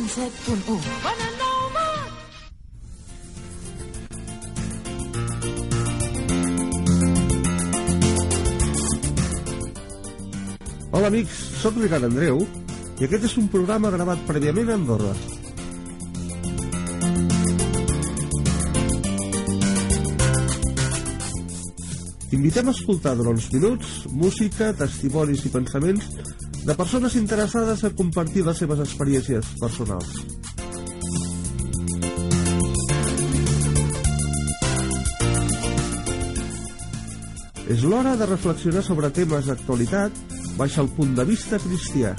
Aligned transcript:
107.1. 0.00 0.80
Bona 1.04 1.28
nova! 1.36 1.84
Hola 10.90 11.06
amics, 11.06 11.36
sóc 11.60 11.76
Ricard 11.76 12.08
Andreu 12.08 12.40
i 12.40 13.04
aquest 13.04 13.28
és 13.28 13.36
un 13.42 13.50
programa 13.52 13.92
gravat 13.92 14.24
prèviament 14.30 14.72
a 14.72 14.78
Andorra. 14.80 15.12
T'invitem 22.30 22.70
a 22.70 22.72
escoltar 22.72 23.18
durant 23.20 23.36
uns 23.36 23.52
minuts 23.52 24.04
música, 24.16 24.72
testimonis 24.80 25.44
i 25.44 25.52
pensaments 25.52 26.08
de 26.64 26.74
persones 26.76 27.16
interessades 27.16 27.84
a 27.84 27.90
compartir 27.96 28.44
les 28.44 28.58
seves 28.60 28.82
experiències 28.84 29.54
personals. 29.60 30.10
És 37.70 37.84
l'hora 37.86 38.16
de 38.18 38.26
reflexionar 38.26 38.82
sobre 38.82 39.12
temes 39.14 39.46
d'actualitat 39.46 40.12
baix 40.58 40.76
el 40.82 40.90
punt 40.96 41.14
de 41.16 41.24
vista 41.24 41.60
cristià. 41.62 42.12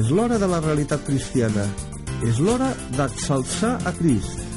És 0.00 0.08
l'hora 0.08 0.38
de 0.40 0.48
la 0.48 0.62
realitat 0.64 1.04
cristiana. 1.04 1.66
És 2.24 2.40
l'hora 2.40 2.72
d'exalçar 2.96 3.76
a 3.84 3.92
Crist. 3.96 4.49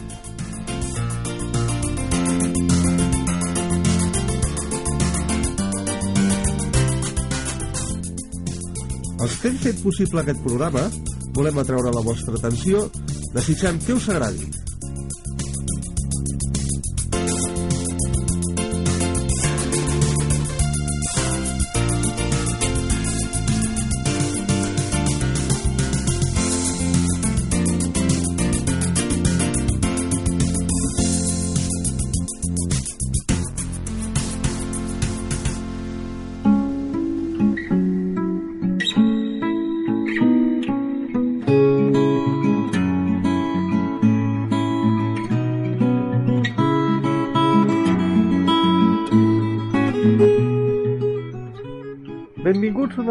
Els 9.24 9.36
que 9.40 9.48
hem 9.48 9.60
fet 9.64 9.78
possible 9.80 10.20
aquest 10.20 10.42
programa 10.44 10.82
volem 11.38 11.62
atreure 11.62 11.94
la 11.96 12.02
vostra 12.04 12.36
atenció 12.36 12.82
desitjant 13.32 13.80
que 13.86 13.96
us 13.96 14.10
agradi. 14.12 14.50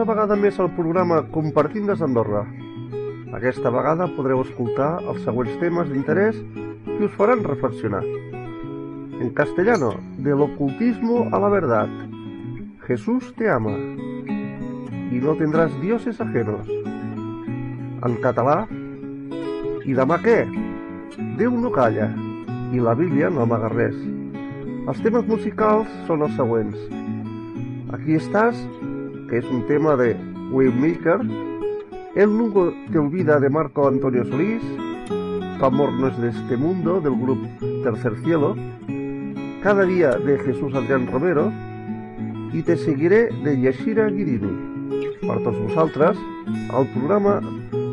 Una 0.03 0.15
vegada 0.17 0.35
més 0.35 0.57
al 0.59 0.67
programa 0.75 1.21
Compartint 1.31 1.85
des 1.87 2.01
d'Andorra. 2.03 2.41
Aquesta 3.39 3.71
vegada 3.71 4.09
podreu 4.17 4.41
escoltar 4.43 4.97
els 4.99 5.21
següents 5.23 5.55
temes 5.61 5.87
d'interès 5.93 6.41
que 6.89 7.05
us 7.07 7.15
faran 7.15 7.45
reflexionar. 7.47 8.01
En 9.23 9.31
castellano, 9.31 9.93
del 10.19 10.43
ocultismo 10.43 11.29
a 11.31 11.39
la 11.39 11.53
verdad. 11.55 11.95
Jesús 12.89 13.31
te 13.39 13.49
ama. 13.49 13.77
Y 13.79 15.23
no 15.23 15.37
tendrás 15.37 15.71
dioses 15.81 16.21
ajenos. 16.21 16.67
En 18.03 18.19
català, 18.27 18.67
i 19.87 19.95
demà 19.95 20.19
què? 20.19 20.41
Déu 21.39 21.55
no 21.55 21.71
calla, 21.71 22.11
i 22.75 22.83
la 22.83 22.99
Bíblia 22.99 23.31
no 23.31 23.47
amaga 23.47 23.71
res. 23.71 23.95
Els 24.83 25.03
temes 25.07 25.31
musicals 25.31 25.87
són 26.11 26.27
els 26.27 26.35
següents. 26.35 26.89
Aquí 27.95 28.19
estàs, 28.19 28.59
es 29.33 29.45
un 29.47 29.67
tema 29.67 29.97
de 29.97 30.15
Waymaker, 30.51 31.21
El 32.15 32.37
nunca 32.37 32.77
te 32.93 32.99
olvida 32.99 33.41
de 33.41 33.49
Marco 33.49 33.89
Antonio 33.89 34.25
Solís, 34.27 34.63
Tu 35.59 35.65
amor 35.65 35.93
no 35.95 36.09
es 36.09 36.21
de 36.21 36.29
este 36.29 36.57
mundo 36.59 37.01
del 37.01 37.15
grupo 37.19 37.49
Tercer 37.83 38.15
Cielo, 38.23 38.55
Cada 39.63 39.85
día 39.85 40.11
de 40.11 40.39
Jesús 40.39 40.75
Adrián 40.75 41.07
Romero 41.11 41.51
i 42.53 42.63
Te 42.63 42.77
seguiré 42.77 43.31
de 43.43 43.59
Yashira 43.59 44.11
Guirini. 44.11 44.53
Per 45.23 45.39
tots 45.45 45.59
vosaltres, 45.65 46.19
el 46.77 46.87
programa 46.93 47.41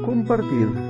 Compartir. 0.04 0.89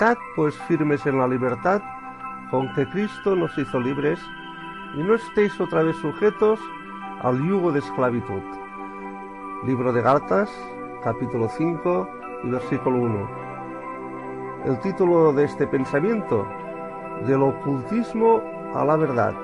Estad 0.00 0.16
pues 0.34 0.56
firmes 0.60 1.04
en 1.04 1.18
la 1.18 1.28
libertad 1.28 1.82
con 2.50 2.72
que 2.72 2.88
Cristo 2.88 3.36
nos 3.36 3.58
hizo 3.58 3.78
libres 3.78 4.18
y 4.94 5.02
no 5.02 5.14
estéis 5.14 5.60
otra 5.60 5.82
vez 5.82 5.94
sujetos 5.96 6.58
al 7.20 7.36
yugo 7.46 7.70
de 7.70 7.80
esclavitud. 7.80 8.40
Libro 9.66 9.92
de 9.92 10.00
Gálatas, 10.00 10.50
capítulo 11.04 11.50
5 11.50 12.08
y 12.44 12.48
versículo 12.48 12.96
1. 12.96 13.30
El 14.64 14.80
título 14.80 15.34
de 15.34 15.44
este 15.44 15.66
pensamiento, 15.66 16.46
del 17.26 17.42
ocultismo 17.42 18.40
a 18.74 18.82
la 18.86 18.96
verdad, 18.96 19.34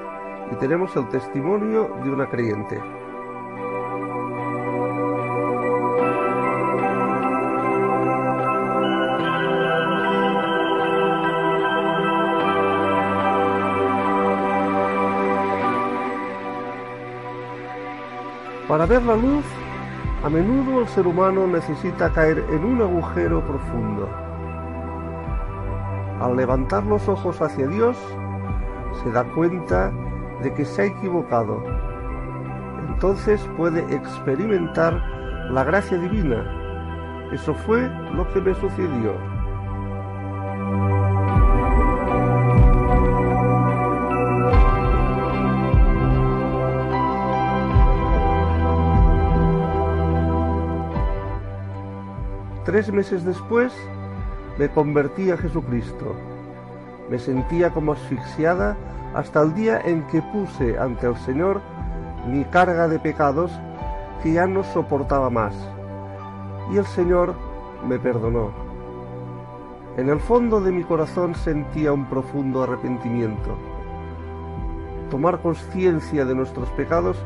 y 0.51 0.55
tenemos 0.55 0.97
el 0.97 1.07
testimonio 1.11 1.95
de 2.03 2.11
una 2.11 2.31
creyente. 2.31 2.81
Para 18.87 19.01
ver 19.01 19.07
la 19.09 19.17
luz, 19.17 19.45
a 20.23 20.31
menudo 20.31 20.83
el 20.83 20.87
ser 20.87 21.09
humano 21.09 21.45
necesita 21.49 22.13
caer 22.13 22.45
en 22.51 22.65
un 22.65 22.81
agujero 22.81 23.45
profundo. 23.45 24.09
Al 26.21 26.37
levantar 26.37 26.85
los 26.85 27.09
ojos 27.09 27.43
hacia 27.43 27.67
Dios, 27.67 27.97
se 29.03 29.11
da 29.11 29.25
cuenta 29.25 29.91
de 30.41 30.55
que 30.55 30.65
se 30.65 30.83
ha 30.83 30.85
equivocado. 30.85 31.65
Entonces 32.89 33.45
puede 33.57 33.81
experimentar 33.93 35.03
la 35.51 35.65
gracia 35.65 35.99
divina. 35.99 37.29
Eso 37.33 37.55
fue 37.55 37.91
lo 38.15 38.33
que 38.33 38.41
me 38.41 38.55
sucedió. 38.55 39.36
Tres 52.77 52.93
meses 52.93 53.25
después 53.25 53.73
me 54.59 54.69
convertí 54.69 55.31
a 55.31 55.39
Jesucristo. 55.39 56.15
Me 57.09 57.19
sentía 57.19 57.71
como 57.71 57.93
asfixiada 57.93 58.77
hasta 59.15 59.41
el 59.41 59.55
día 59.55 59.81
en 59.83 60.07
que 60.09 60.21
puse 60.21 60.79
ante 60.79 61.07
el 61.07 61.17
Señor 61.17 61.63
mi 62.27 62.45
carga 62.45 62.87
de 62.87 62.99
pecados 62.99 63.51
que 64.23 64.35
ya 64.35 64.47
no 64.47 64.63
soportaba 64.63 65.31
más. 65.31 65.55
Y 66.71 66.77
el 66.77 66.85
Señor 66.85 67.35
me 67.89 67.99
perdonó. 67.99 68.51
En 69.97 70.11
el 70.11 70.21
fondo 70.21 70.61
de 70.61 70.71
mi 70.71 70.85
corazón 70.85 71.35
sentía 71.35 71.95
un 71.95 72.05
profundo 72.05 72.63
arrepentimiento. 72.63 73.57
Tomar 75.11 75.41
conciencia 75.41 76.27
de 76.27 76.35
nuestros 76.35 76.69
pecados 76.73 77.17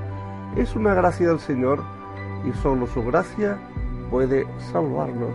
es 0.54 0.76
una 0.76 0.94
gracia 0.94 1.26
del 1.26 1.40
Señor 1.40 1.82
y 2.44 2.52
solo 2.52 2.86
su 2.86 3.02
gracia 3.02 3.58
puede 4.10 4.46
salvarnos. 4.72 5.34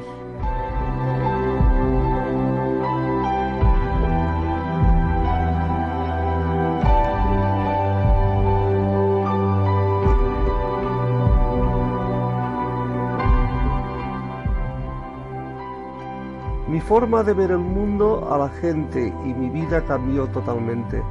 Mi 16.67 16.81
forma 16.81 17.23
de 17.23 17.33
ver 17.33 17.51
el 17.51 17.59
mundo, 17.59 18.27
a 18.29 18.37
la 18.37 18.49
gente 18.49 19.13
y 19.23 19.33
mi 19.33 19.49
vida 19.49 19.85
cambió 19.85 20.27
totalmente. 20.27 21.01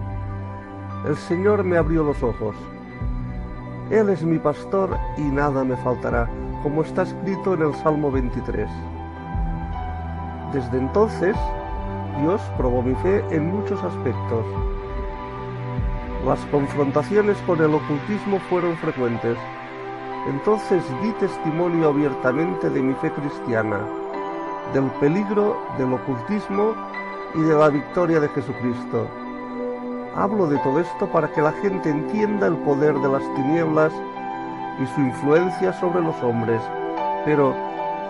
El 1.06 1.17
Señor 1.17 1.64
me 1.64 1.78
abrió 1.78 2.05
los 2.05 2.22
ojos. 2.22 2.55
Él 3.90 4.10
es 4.10 4.22
mi 4.22 4.38
pastor 4.38 4.96
y 5.17 5.22
nada 5.22 5.64
me 5.64 5.76
faltará, 5.76 6.28
como 6.64 6.82
está 6.82 7.02
escrito 7.02 7.52
en 7.52 7.61
el 7.61 7.75
Salmo 7.75 8.11
23. 8.11 8.66
Desde 10.55 10.78
entonces, 10.78 11.37
Dios 12.20 12.40
probó 12.56 12.82
mi 12.82 12.94
fe 12.94 13.22
en 13.31 13.55
muchos 13.55 13.81
aspectos. 13.84 14.46
Las 16.25 16.40
confrontaciones 16.46 17.37
con 17.46 17.61
el 17.61 17.75
ocultismo 17.75 18.40
fueron 18.49 18.76
frecuentes. 18.78 19.37
Entonces 20.26 20.82
di 21.02 21.12
testimonio 21.20 21.90
abiertamente 21.90 22.70
de 22.70 22.81
mi 22.81 22.94
fe 22.94 23.12
cristiana 23.12 23.81
del 24.72 24.84
peligro 24.93 25.60
del 25.76 25.93
ocultismo 25.93 26.75
y 27.34 27.40
de 27.43 27.55
la 27.55 27.69
victoria 27.69 28.20
de 28.20 28.28
Jesucristo. 28.31 29.06
Hablo 30.17 30.46
de 30.46 30.56
todo 30.60 30.81
esto 30.81 31.06
para 31.12 31.31
que 31.31 31.43
la 31.43 31.52
gente 31.52 31.90
entienda 31.90 32.46
el 32.46 32.56
poder 32.56 32.94
de 32.94 33.08
las 33.08 33.22
tinieblas 33.34 33.93
y 34.80 34.86
su 34.86 35.00
influencia 35.00 35.72
sobre 35.74 36.00
los 36.00 36.20
hombres. 36.22 36.60
Pero, 37.24 37.54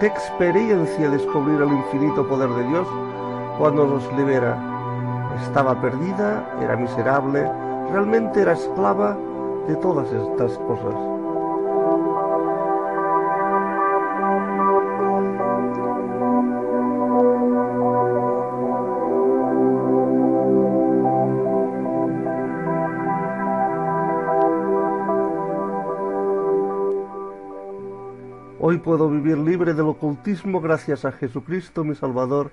¿qué 0.00 0.06
experiencia 0.06 1.11
descubrir 1.11 1.61
el 1.61 1.72
infinito 1.72 2.26
poder 2.26 2.50
de 2.50 2.64
Dios 2.69 2.88
cuando 3.58 3.87
nos 3.87 4.12
libera? 4.14 4.58
Estaba 5.43 5.81
perdida, 5.81 6.44
era 6.61 6.76
miserable, 6.76 7.50
realmente 7.90 8.43
era 8.43 8.52
esclava 8.52 9.16
de 9.66 9.76
todas 9.76 10.12
estas 10.12 10.58
cosas. 10.58 11.13
Puedo 28.85 29.09
vivir 29.09 29.39
libre 29.39 29.73
del 29.73 29.87
ocultismo 29.87 30.61
gracias 30.61 31.07
a 31.07 31.13
Jesucristo 31.13 31.85
mi 31.85 31.95
Salvador, 31.95 32.51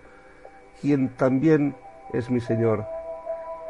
quien 0.80 1.10
también 1.10 1.76
es 2.14 2.32
mi 2.32 2.40
Señor. 2.40 2.86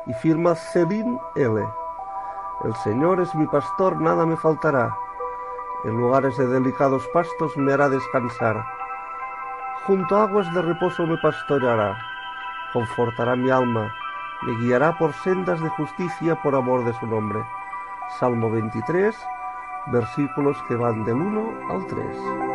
Y 0.05 0.13
firma 0.13 0.53
Celine 0.53 1.19
L. 1.35 1.59
El 2.63 2.75
Señor 2.83 3.19
es 3.19 3.33
mi 3.33 3.47
pastor, 3.47 3.99
nada 3.99 4.27
me 4.27 4.37
faltará. 4.37 4.95
En 5.85 5.97
lugares 5.97 6.37
de 6.37 6.45
delicados 6.45 7.03
pastos 7.11 7.57
me 7.57 7.73
hará 7.73 7.89
descansar. 7.89 8.63
Junto 9.87 10.15
a 10.15 10.23
aguas 10.23 10.53
de 10.53 10.61
reposo 10.61 11.07
me 11.07 11.17
pastoreará. 11.17 11.97
Confortará 12.73 13.35
mi 13.35 13.49
alma. 13.49 13.91
Me 14.43 14.55
guiará 14.59 14.95
por 14.99 15.13
sendas 15.23 15.59
de 15.59 15.69
justicia 15.69 16.35
por 16.43 16.53
amor 16.53 16.85
de 16.85 16.93
su 16.93 17.07
nombre. 17.07 17.39
Salmo 18.19 18.51
23, 18.51 19.15
versículos 19.87 20.57
que 20.67 20.75
van 20.75 21.03
del 21.03 21.15
1 21.15 21.73
al 21.73 21.87
3. 21.87 22.50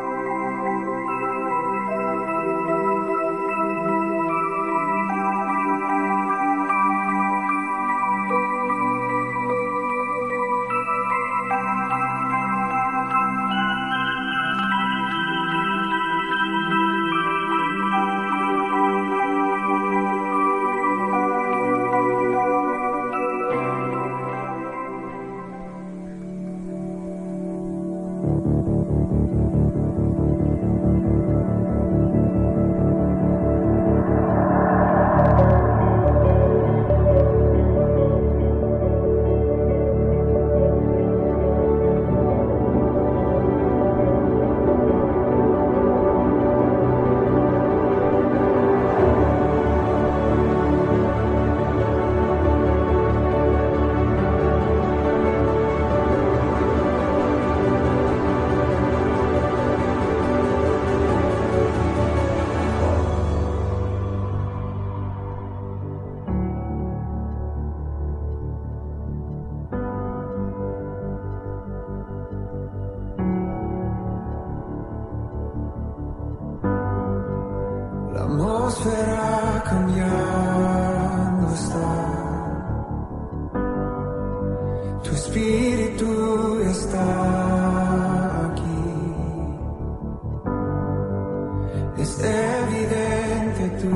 Es 91.99 92.19
evidente 92.21 93.71
tu 93.81 93.89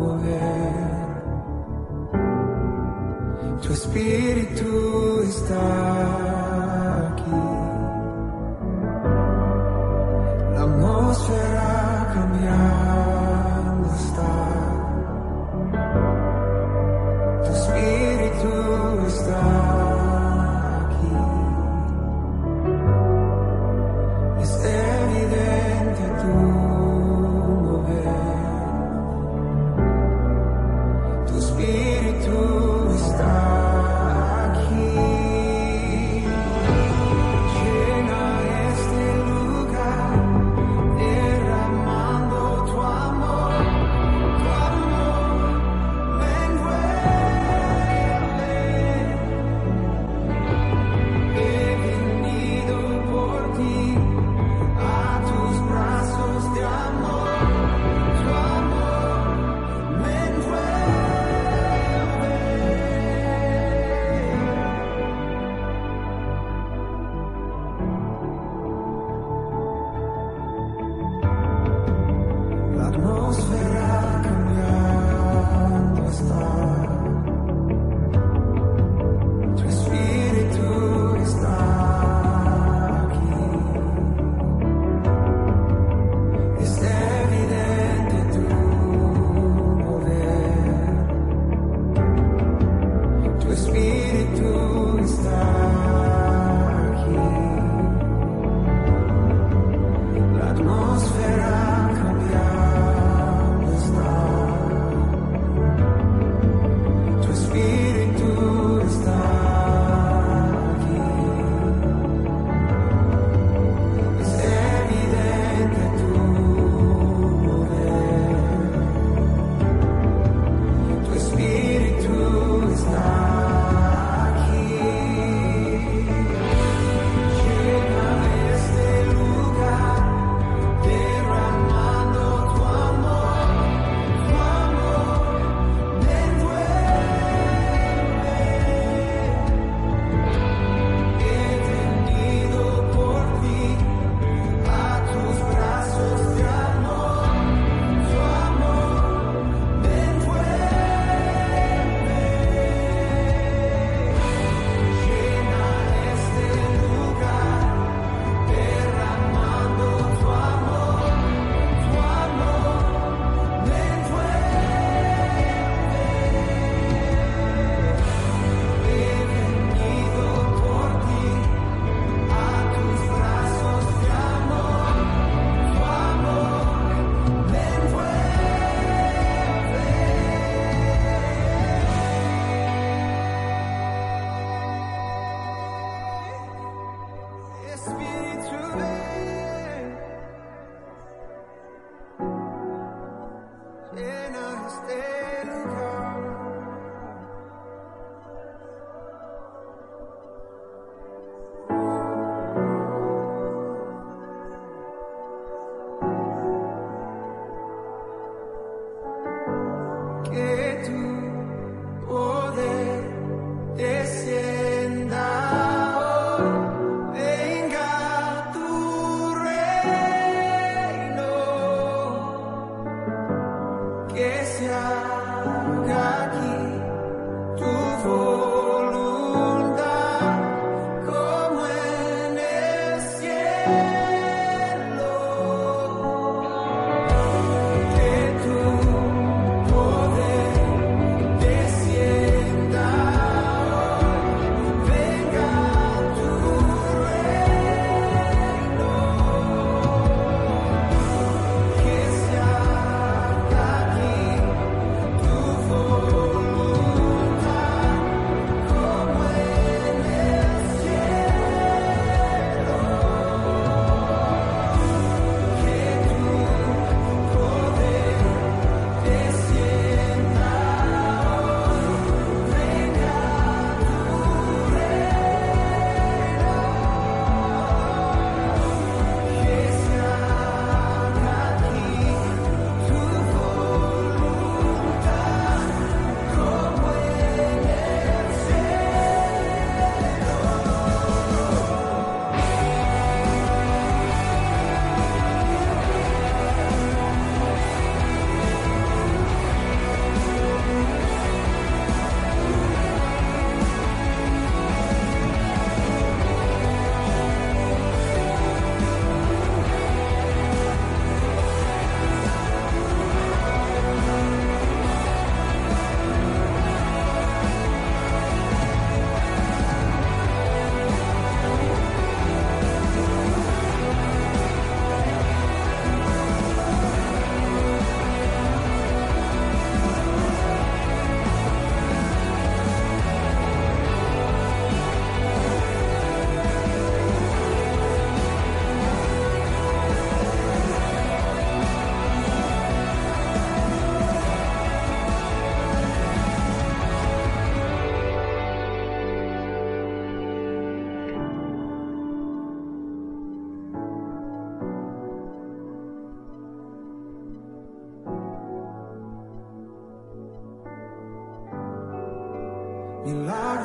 mover. 0.00 0.72
Tu 3.62 3.72
espíritu 3.72 5.22
está 5.28 6.21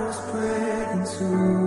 was 0.08 0.22
praying 0.32 1.04
to. 1.04 1.67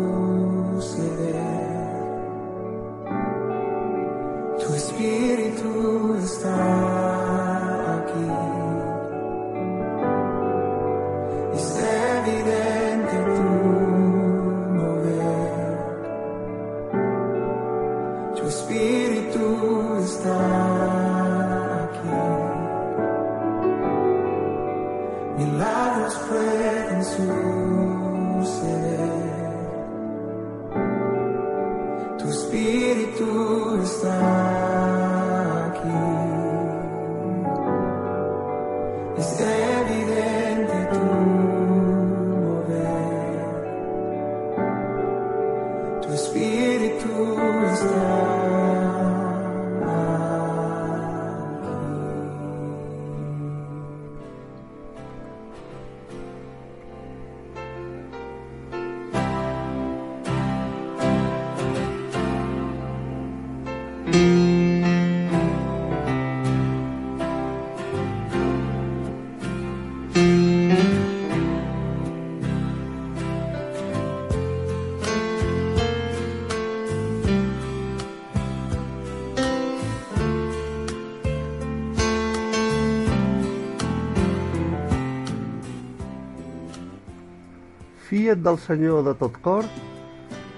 Fia't 88.21 88.43
del 88.45 88.59
Senyor 88.61 88.99
de 89.07 89.13
tot 89.17 89.37
cor 89.41 89.65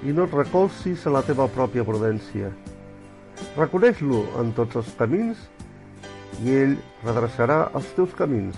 i 0.03 0.11
no 0.11 0.25
et 0.27 0.33
recolzis 0.35 1.05
a 1.07 1.13
la 1.15 1.21
teva 1.23 1.45
pròpia 1.47 1.85
prudència. 1.87 2.49
Reconeix-lo 3.55 4.23
en 4.41 4.49
tots 4.57 4.81
els 4.81 4.89
camins 4.99 5.45
i 6.43 6.57
ell 6.59 6.73
redreçarà 7.05 7.59
els 7.79 7.93
teus 7.95 8.17
camins. 8.19 8.57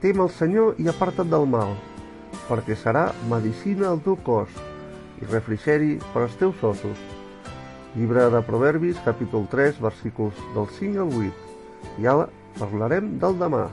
Tem 0.00 0.22
el 0.24 0.32
Senyor 0.38 0.80
i 0.80 0.88
aparta't 0.88 1.28
del 1.34 1.44
mal, 1.52 1.74
perquè 2.46 2.78
serà 2.80 3.10
medicina 3.28 3.90
al 3.90 4.00
teu 4.06 4.16
cos 4.24 4.56
i 5.20 5.28
refrigeri 5.28 5.98
per 6.14 6.22
als 6.24 6.38
teus 6.40 6.62
ossos. 6.64 7.02
Llibre 7.92 8.30
de 8.32 8.40
Proverbis, 8.48 9.02
capítol 9.04 9.44
3, 9.52 9.82
versículos 9.84 10.40
del 10.56 10.72
5 10.78 11.04
al 11.04 11.12
8. 11.28 11.52
I 12.00 12.08
ara 12.14 12.30
parlarem 12.56 13.18
del 13.20 13.36
demà. 13.44 13.66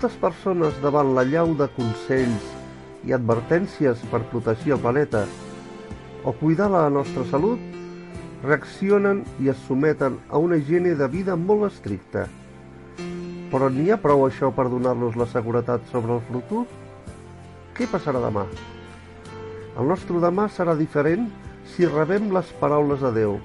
Moltes 0.00 0.16
persones 0.16 0.76
davant 0.80 1.10
la 1.12 1.26
llau 1.28 1.50
de 1.60 1.66
consells 1.74 2.44
i 3.04 3.12
advertències 3.12 4.00
per 4.08 4.22
protegir 4.30 4.72
el 4.72 4.80
planeta 4.80 5.26
o 6.24 6.32
cuidar 6.38 6.70
la 6.72 6.86
nostra 6.88 7.26
salut 7.28 7.60
reaccionen 8.46 9.20
i 9.44 9.52
es 9.52 9.60
someten 9.66 10.16
a 10.30 10.40
una 10.40 10.56
higiene 10.56 10.94
de 10.96 11.10
vida 11.18 11.36
molt 11.36 11.68
estricta. 11.68 12.24
Però 13.52 13.68
n'hi 13.68 13.92
ha 13.92 14.00
prou 14.00 14.24
això 14.24 14.48
per 14.48 14.70
donar-nos 14.72 15.20
la 15.20 15.28
seguretat 15.34 15.84
sobre 15.92 16.16
el 16.16 16.24
futur? 16.32 16.64
Què 17.76 17.92
passarà 17.92 18.24
demà? 18.24 18.48
El 19.76 19.84
nostre 19.92 20.24
demà 20.24 20.48
serà 20.48 20.80
diferent 20.80 21.28
si 21.76 21.84
rebem 21.84 22.32
les 22.32 22.56
paraules 22.64 23.04
de 23.04 23.12
Déu, 23.20 23.36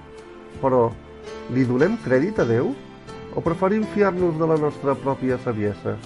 però 0.63 0.85
li 1.51 1.67
donem 1.67 1.99
crèdit 2.07 2.39
a 2.39 2.47
Déu 2.47 2.71
o 3.35 3.43
preferim 3.43 3.83
fiar-nos 3.91 4.39
de 4.39 4.53
la 4.55 4.63
nostra 4.69 4.95
pròpia 4.95 5.43
saviesa? 5.43 5.99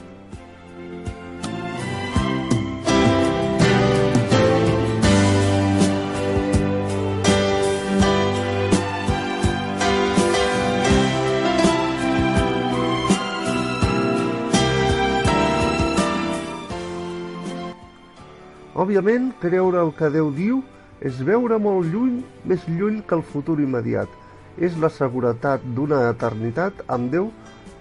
Òbviament, 18.90 19.28
creure 19.38 19.84
el 19.86 19.92
que 19.94 20.08
Déu 20.10 20.32
diu 20.34 20.64
és 21.06 21.20
veure 21.22 21.60
molt 21.62 21.92
lluny, 21.94 22.24
més 22.50 22.64
lluny 22.66 22.96
que 23.06 23.14
el 23.14 23.22
futur 23.22 23.60
immediat. 23.62 24.10
És 24.58 24.80
la 24.82 24.90
seguretat 24.90 25.62
d'una 25.78 26.00
eternitat 26.10 26.80
amb 26.96 27.12
Déu 27.14 27.28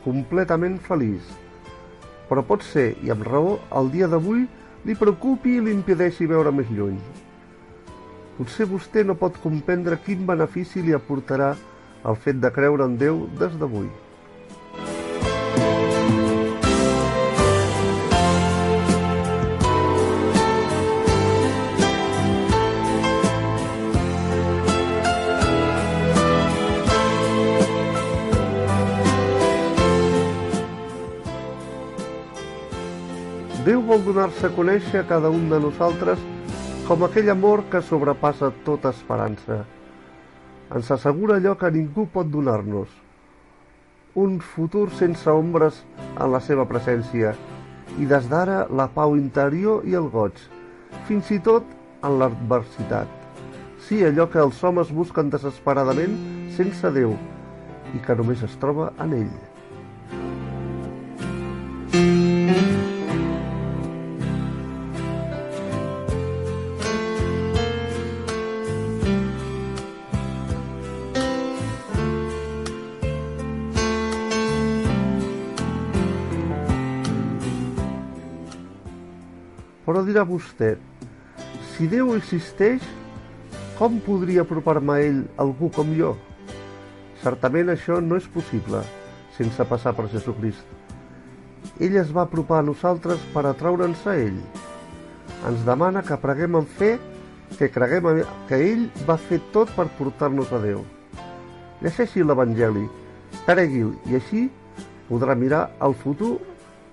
completament 0.05 0.75
feliç. 0.85 1.31
Però 2.29 2.43
pot 2.45 2.61
ser, 2.61 2.91
i 3.01 3.09
amb 3.15 3.25
raó, 3.25 3.55
el 3.81 3.89
dia 3.95 4.11
d'avui 4.13 4.43
li 4.85 4.99
preocupi 5.01 5.55
i 5.57 5.63
li 5.65 5.73
impedeixi 5.79 6.29
veure 6.29 6.53
més 6.53 6.69
lluny. 6.77 7.01
Potser 8.37 8.69
vostè 8.69 9.07
no 9.09 9.17
pot 9.17 9.41
comprendre 9.41 9.97
quin 10.05 10.29
benefici 10.29 10.85
li 10.85 10.93
aportarà 10.93 11.55
el 12.05 12.21
fet 12.27 12.45
de 12.45 12.53
creure 12.53 12.85
en 12.85 13.01
Déu 13.01 13.25
des 13.41 13.57
d'avui. 13.57 13.89
Vol 33.89 34.03
donar-se 34.05 34.45
a 34.45 34.53
conèixer 34.53 35.01
a 35.01 35.07
cada 35.09 35.31
un 35.33 35.47
de 35.49 35.57
nosaltres 35.65 36.21
com 36.85 37.07
aquell 37.07 37.31
amor 37.33 37.63
que 37.73 37.81
sobrepassa 37.81 38.51
tota 38.67 38.91
esperança. 38.93 39.63
Ens 40.77 40.91
assegura 40.93 41.39
allò 41.39 41.55
que 41.57 41.71
ningú 41.73 42.05
pot 42.13 42.29
donar-nos. 42.29 42.93
Un 44.13 44.39
futur 44.45 44.91
sense 45.01 45.33
ombres 45.33 45.81
en 46.11 46.29
la 46.35 46.43
seva 46.45 46.69
presència 46.69 47.33
i 47.97 48.05
des 48.13 48.29
d'ara 48.29 48.67
la 48.69 48.91
pau 48.93 49.17
interior 49.17 49.89
i 49.89 49.97
el 49.97 50.13
goig, 50.13 50.37
fins 51.09 51.33
i 51.33 51.41
tot 51.41 51.65
en 52.05 52.21
l'adversitat. 52.21 53.09
Sí, 53.89 54.05
allò 54.05 54.29
que 54.29 54.45
els 54.45 54.61
homes 54.61 54.93
busquen 54.93 55.33
desesperadament 55.33 56.21
sense 56.61 56.93
Déu 56.93 57.17
i 57.97 58.05
que 58.05 58.21
només 58.21 58.45
es 58.45 58.61
troba 58.61 58.93
en 59.01 59.23
ell. 59.25 59.48
Dirà 80.19 80.27
vostè, 80.27 80.73
si 81.77 81.87
Déu 81.87 82.09
existeix, 82.17 82.83
com 83.79 84.01
podria 84.03 84.43
apropar-me 84.43 84.97
a 84.97 85.05
ell 85.07 85.21
algú 85.39 85.69
com 85.77 85.93
jo? 85.95 86.09
Certament 87.23 87.71
això 87.71 88.01
no 88.03 88.19
és 88.19 88.27
possible 88.35 88.81
sense 89.37 89.69
passar 89.71 89.93
per 89.95 90.09
Jesucrist. 90.11 90.67
Ell 91.79 91.95
es 92.03 92.11
va 92.11 92.27
apropar 92.27 92.65
a 92.65 92.67
nosaltres 92.67 93.23
per 93.31 93.47
atraure'ns 93.47 94.03
a 94.11 94.19
ell. 94.19 94.43
Ens 95.47 95.63
demana 95.71 96.03
que 96.03 96.19
preguem 96.19 96.59
amb 96.65 96.77
fe, 96.83 96.97
que 97.55 97.71
creguem 97.71 98.25
que 98.51 98.63
ell 98.73 98.89
va 99.07 99.21
fer 99.31 99.39
tot 99.55 99.71
per 99.79 99.87
portar-nos 100.03 100.51
a 100.51 100.65
Déu. 100.67 100.83
Llegeixi 101.79 102.27
l'Evangeli, 102.27 102.89
cregui'l 103.47 103.95
i 104.11 104.19
així 104.19 104.49
podrà 105.07 105.39
mirar 105.39 105.69
el 105.79 105.95
futur 106.03 106.41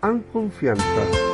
en 0.05 0.21
confiança. 0.29 1.24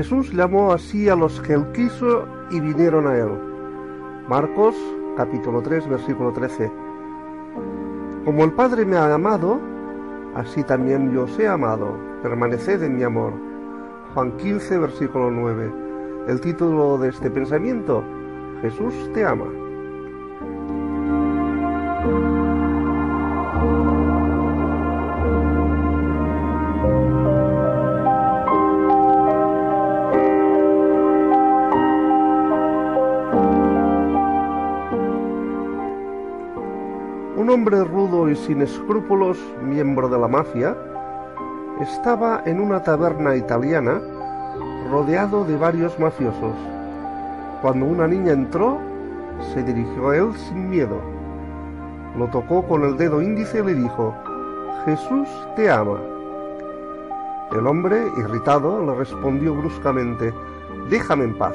Jesús 0.00 0.32
llamó 0.32 0.72
así 0.72 1.10
a 1.10 1.14
los 1.14 1.42
que 1.42 1.52
él 1.52 1.70
quiso 1.72 2.24
y 2.50 2.58
vinieron 2.58 3.06
a 3.06 3.18
él. 3.18 3.28
Marcos 4.30 4.74
capítulo 5.14 5.60
3 5.60 5.90
versículo 5.90 6.32
13. 6.32 6.72
Como 8.24 8.44
el 8.44 8.52
Padre 8.52 8.86
me 8.86 8.96
ha 8.96 9.12
amado, 9.12 9.60
así 10.34 10.64
también 10.64 11.12
yo 11.12 11.24
os 11.24 11.38
he 11.38 11.46
amado. 11.46 11.98
Permaneced 12.22 12.82
en 12.82 12.96
mi 12.96 13.02
amor. 13.02 13.34
Juan 14.14 14.34
15 14.38 14.78
versículo 14.78 15.30
9. 15.30 15.70
El 16.28 16.40
título 16.40 16.96
de 16.96 17.10
este 17.10 17.30
pensamiento, 17.30 18.02
Jesús 18.62 18.94
te 19.12 19.26
ama. 19.26 19.59
Sin 38.50 38.62
escrúpulos, 38.62 39.38
miembro 39.62 40.08
de 40.08 40.18
la 40.18 40.26
mafia, 40.26 40.76
estaba 41.80 42.42
en 42.46 42.60
una 42.60 42.82
taberna 42.82 43.36
italiana 43.36 44.00
rodeado 44.90 45.44
de 45.44 45.56
varios 45.56 45.96
mafiosos. 46.00 46.56
Cuando 47.62 47.86
una 47.86 48.08
niña 48.08 48.32
entró, 48.32 48.78
se 49.54 49.62
dirigió 49.62 50.08
a 50.08 50.16
él 50.16 50.34
sin 50.34 50.68
miedo. 50.68 51.00
Lo 52.18 52.26
tocó 52.26 52.66
con 52.66 52.82
el 52.82 52.96
dedo 52.96 53.22
índice 53.22 53.60
y 53.60 53.66
le 53.66 53.74
dijo, 53.74 54.16
Jesús 54.84 55.28
te 55.54 55.70
ama. 55.70 56.00
El 57.52 57.68
hombre, 57.68 58.04
irritado, 58.18 58.84
le 58.84 58.96
respondió 58.96 59.54
bruscamente, 59.54 60.34
Déjame 60.88 61.22
en 61.22 61.38
paz. 61.38 61.54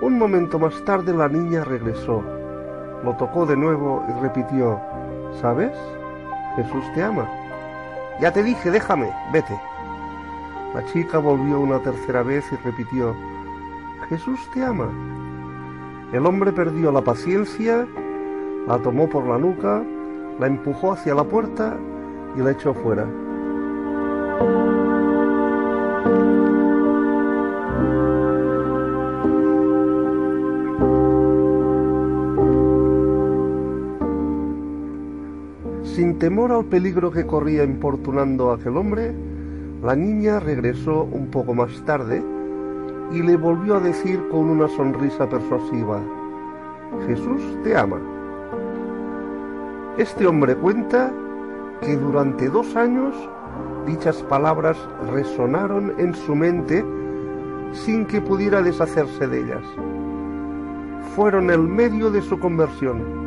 Un 0.00 0.16
momento 0.16 0.60
más 0.60 0.80
tarde 0.84 1.12
la 1.12 1.26
niña 1.26 1.64
regresó 1.64 2.22
lo 3.04 3.14
tocó 3.14 3.46
de 3.46 3.56
nuevo 3.56 4.04
y 4.08 4.20
repitió, 4.20 4.80
¿sabes? 5.40 5.72
Jesús 6.56 6.84
te 6.94 7.02
ama. 7.02 7.28
Ya 8.20 8.32
te 8.32 8.42
dije, 8.42 8.70
déjame, 8.70 9.10
vete. 9.32 9.58
La 10.74 10.84
chica 10.86 11.18
volvió 11.18 11.60
una 11.60 11.78
tercera 11.80 12.22
vez 12.22 12.44
y 12.52 12.56
repitió, 12.56 13.14
Jesús 14.08 14.40
te 14.52 14.64
ama. 14.64 14.88
El 16.12 16.26
hombre 16.26 16.52
perdió 16.52 16.92
la 16.92 17.02
paciencia, 17.02 17.86
la 18.66 18.78
tomó 18.78 19.08
por 19.08 19.26
la 19.26 19.38
nuca, 19.38 19.82
la 20.38 20.46
empujó 20.46 20.92
hacia 20.92 21.14
la 21.14 21.24
puerta 21.24 21.76
y 22.36 22.40
la 22.40 22.50
echó 22.52 22.74
fuera. 22.74 23.06
Temor 36.20 36.52
al 36.52 36.66
peligro 36.66 37.10
que 37.10 37.26
corría 37.26 37.64
importunando 37.64 38.50
a 38.50 38.56
aquel 38.56 38.76
hombre, 38.76 39.12
la 39.82 39.96
niña 39.96 40.38
regresó 40.38 41.04
un 41.04 41.28
poco 41.28 41.54
más 41.54 41.82
tarde 41.86 42.22
y 43.10 43.22
le 43.22 43.38
volvió 43.38 43.76
a 43.76 43.80
decir 43.80 44.22
con 44.28 44.50
una 44.50 44.68
sonrisa 44.68 45.26
persuasiva, 45.26 45.98
Jesús 47.06 47.42
te 47.64 47.74
ama. 47.74 47.98
Este 49.96 50.26
hombre 50.26 50.54
cuenta 50.56 51.10
que 51.80 51.96
durante 51.96 52.50
dos 52.50 52.76
años 52.76 53.16
dichas 53.86 54.22
palabras 54.24 54.76
resonaron 55.10 55.94
en 55.98 56.14
su 56.14 56.36
mente 56.36 56.84
sin 57.72 58.04
que 58.04 58.20
pudiera 58.20 58.60
deshacerse 58.60 59.26
de 59.26 59.40
ellas. 59.40 59.64
Fueron 61.16 61.50
el 61.50 61.60
medio 61.60 62.10
de 62.10 62.20
su 62.20 62.38
conversión. 62.38 63.19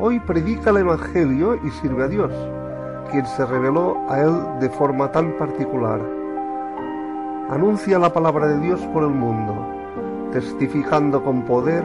Hoy 0.00 0.20
predica 0.20 0.70
el 0.70 0.76
Evangelio 0.76 1.56
y 1.56 1.70
sirve 1.70 2.04
a 2.04 2.08
Dios, 2.08 2.30
quien 3.10 3.26
se 3.26 3.44
reveló 3.44 3.96
a 4.08 4.20
él 4.20 4.60
de 4.60 4.70
forma 4.70 5.10
tan 5.10 5.36
particular. 5.36 6.00
Anuncia 7.50 7.98
la 7.98 8.12
palabra 8.12 8.46
de 8.46 8.60
Dios 8.60 8.80
por 8.92 9.02
el 9.02 9.10
mundo, 9.10 9.56
testificando 10.32 11.24
con 11.24 11.42
poder 11.42 11.82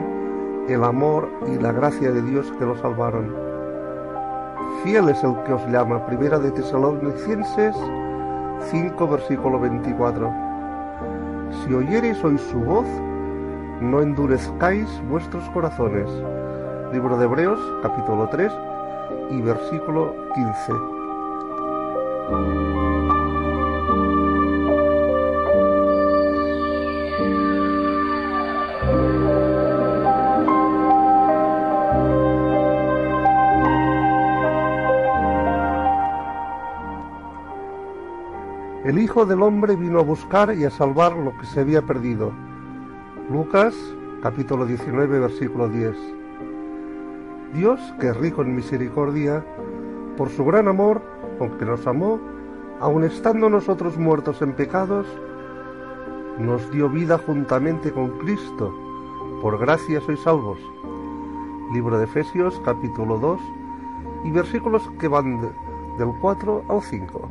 el 0.68 0.84
amor 0.84 1.28
y 1.48 1.60
la 1.60 1.72
gracia 1.72 2.12
de 2.12 2.22
Dios 2.22 2.54
que 2.60 2.66
lo 2.66 2.78
salvaron. 2.78 3.36
Fiel 4.84 5.10
es 5.10 5.24
el 5.24 5.36
que 5.46 5.54
os 5.54 5.66
llama, 5.70 6.06
primera 6.06 6.38
de 6.38 6.52
Tesalonicenses 6.52 7.76
5, 8.70 9.08
versículo 9.08 9.60
24. 9.60 10.32
Si 11.52 11.74
oyereis 11.74 12.24
hoy 12.24 12.38
su 12.38 12.60
voz, 12.60 12.86
no 13.82 14.02
endurezcáis 14.02 14.88
vuestros 15.10 15.50
corazones. 15.50 16.12
Libro 16.94 17.18
de 17.18 17.26
Hebreos, 17.26 17.60
capítulo 17.82 18.30
3 18.30 18.54
y 19.32 19.42
versículo 19.42 20.16
15. 20.36 20.74
El 38.86 39.00
Hijo 39.00 39.26
del 39.26 39.42
Hombre 39.42 39.76
vino 39.76 39.98
a 39.98 40.04
buscar 40.04 40.56
y 40.56 40.64
a 40.66 40.70
salvar 40.70 41.14
lo 41.14 41.36
que 41.40 41.48
se 41.48 41.62
había 41.62 41.82
perdido. 41.82 42.32
Lucas 43.32 43.74
capítulo 44.22 44.68
19 44.68 45.20
versículo 45.22 45.68
10. 45.70 46.23
Dios, 47.54 47.80
que 48.00 48.10
es 48.10 48.18
rico 48.18 48.42
en 48.42 48.56
misericordia, 48.56 49.46
por 50.18 50.30
su 50.30 50.44
gran 50.46 50.68
amor 50.68 51.02
con 51.38 51.58
que 51.58 51.66
nos 51.66 51.86
amó, 51.88 52.20
aun 52.80 53.04
estando 53.04 53.50
nosotros 53.50 53.98
muertos 53.98 54.42
en 54.42 54.54
pecados, 54.54 55.06
nos 56.40 56.70
dio 56.72 56.90
vida 56.90 57.18
juntamente 57.18 57.92
con 57.92 58.10
Cristo. 58.20 58.74
Por 59.42 59.58
gracia 59.60 60.02
sois 60.02 60.20
salvos. 60.22 60.58
Libro 61.74 61.98
de 61.98 62.06
Efesios 62.06 62.60
capítulo 62.66 63.18
2 63.20 63.40
y 64.26 64.32
versículos 64.32 64.90
que 65.00 65.08
van 65.08 65.42
de- 65.42 65.52
del 65.98 66.14
4 66.22 66.64
al 66.70 66.82
5. 66.82 67.30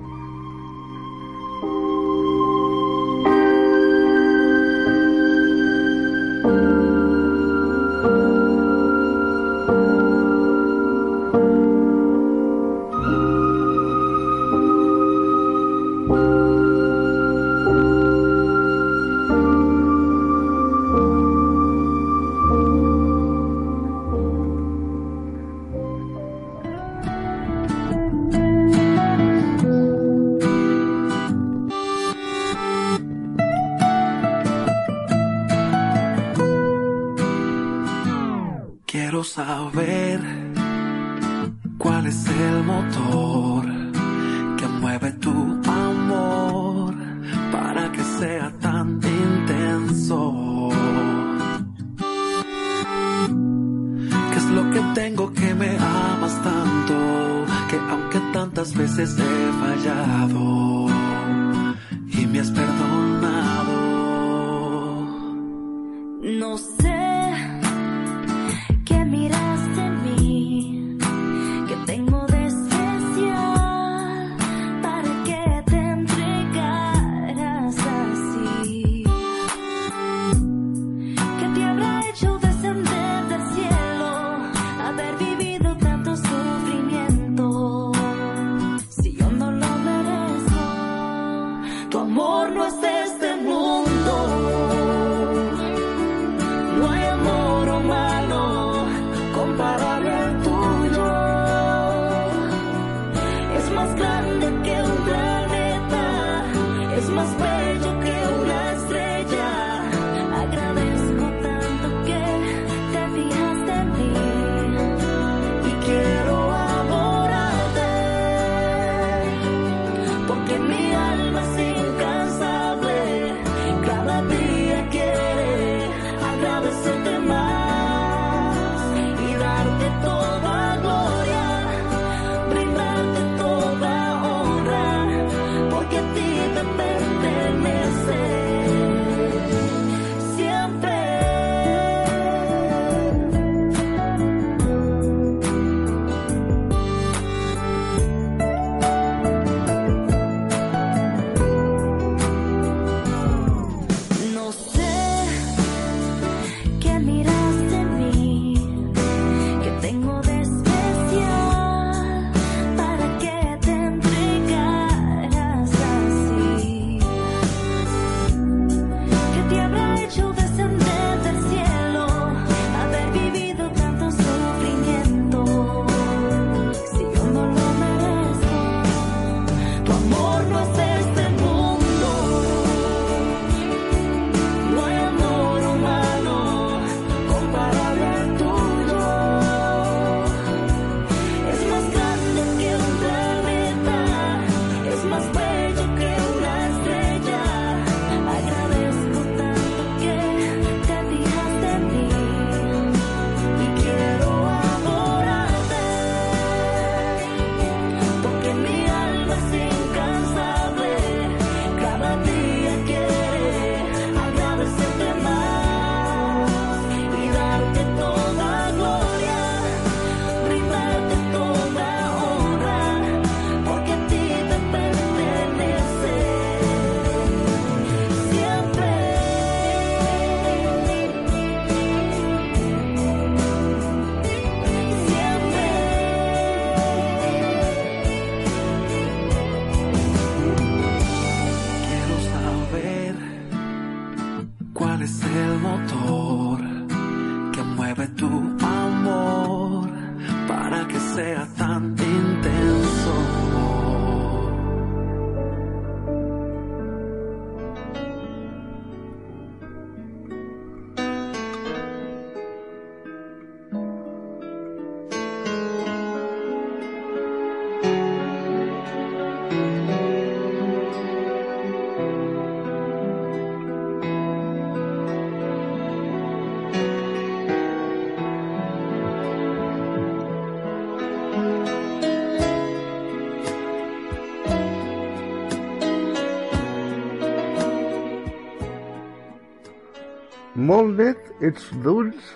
Molt 290.53 290.99
net 291.01 291.31
ets 291.41 291.71
d'ulls 291.81 292.27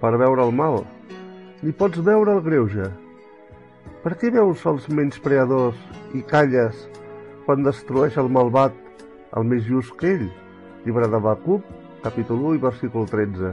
per 0.00 0.14
veure 0.16 0.40
el 0.40 0.54
mal, 0.56 0.78
ni 1.60 1.72
pots 1.76 2.00
veure 2.00 2.32
el 2.32 2.38
greuge. 2.46 2.86
Per 4.00 4.12
què 4.16 4.30
veus 4.32 4.62
els 4.64 4.86
menyspreadors 4.88 5.76
i 6.16 6.22
calles 6.30 6.78
quan 7.44 7.60
destrueix 7.66 8.16
el 8.16 8.30
malvat 8.32 8.72
el 9.36 9.44
més 9.44 9.66
just 9.66 9.92
que 10.00 10.14
ell? 10.14 10.30
Llibre 10.86 11.10
de 11.12 11.20
Bacup, 11.20 11.66
capítol 12.00 12.40
1 12.40 12.56
i 12.56 12.62
versícul 12.62 13.04
13. 13.10 13.50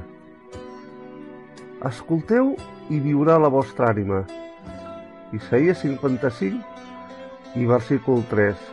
Escolteu 1.89 2.53
i 2.87 3.01
viurà 3.03 3.35
la 3.35 3.51
vostra 3.51 3.89
ànima. 3.91 4.21
Isaïa 5.35 5.75
55 5.75 7.59
i 7.59 7.67
versícul 7.67 8.23
3. 8.31 8.63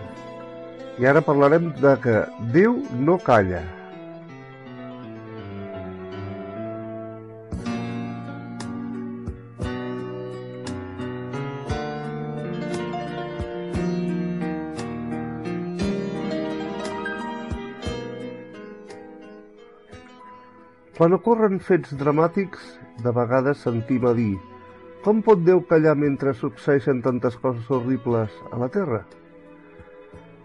I 1.02 1.10
ara 1.10 1.18
parlarem 1.20 1.72
de 1.82 1.96
que 1.98 2.22
Déu 2.54 2.78
no 2.94 3.18
calla. 3.18 3.64
Quan 20.96 21.12
ocorren 21.12 21.58
fets 21.60 21.90
dramàtics, 22.00 22.60
de 23.04 23.10
vegades 23.12 23.60
sentim 23.66 24.06
a 24.08 24.14
dir 24.16 24.38
com 25.04 25.18
pot 25.22 25.42
Déu 25.44 25.58
callar 25.68 25.92
mentre 26.00 26.32
succeeixen 26.34 27.02
tantes 27.04 27.34
coses 27.42 27.66
horribles 27.68 28.32
a 28.48 28.56
la 28.62 28.68
Terra? 28.72 29.02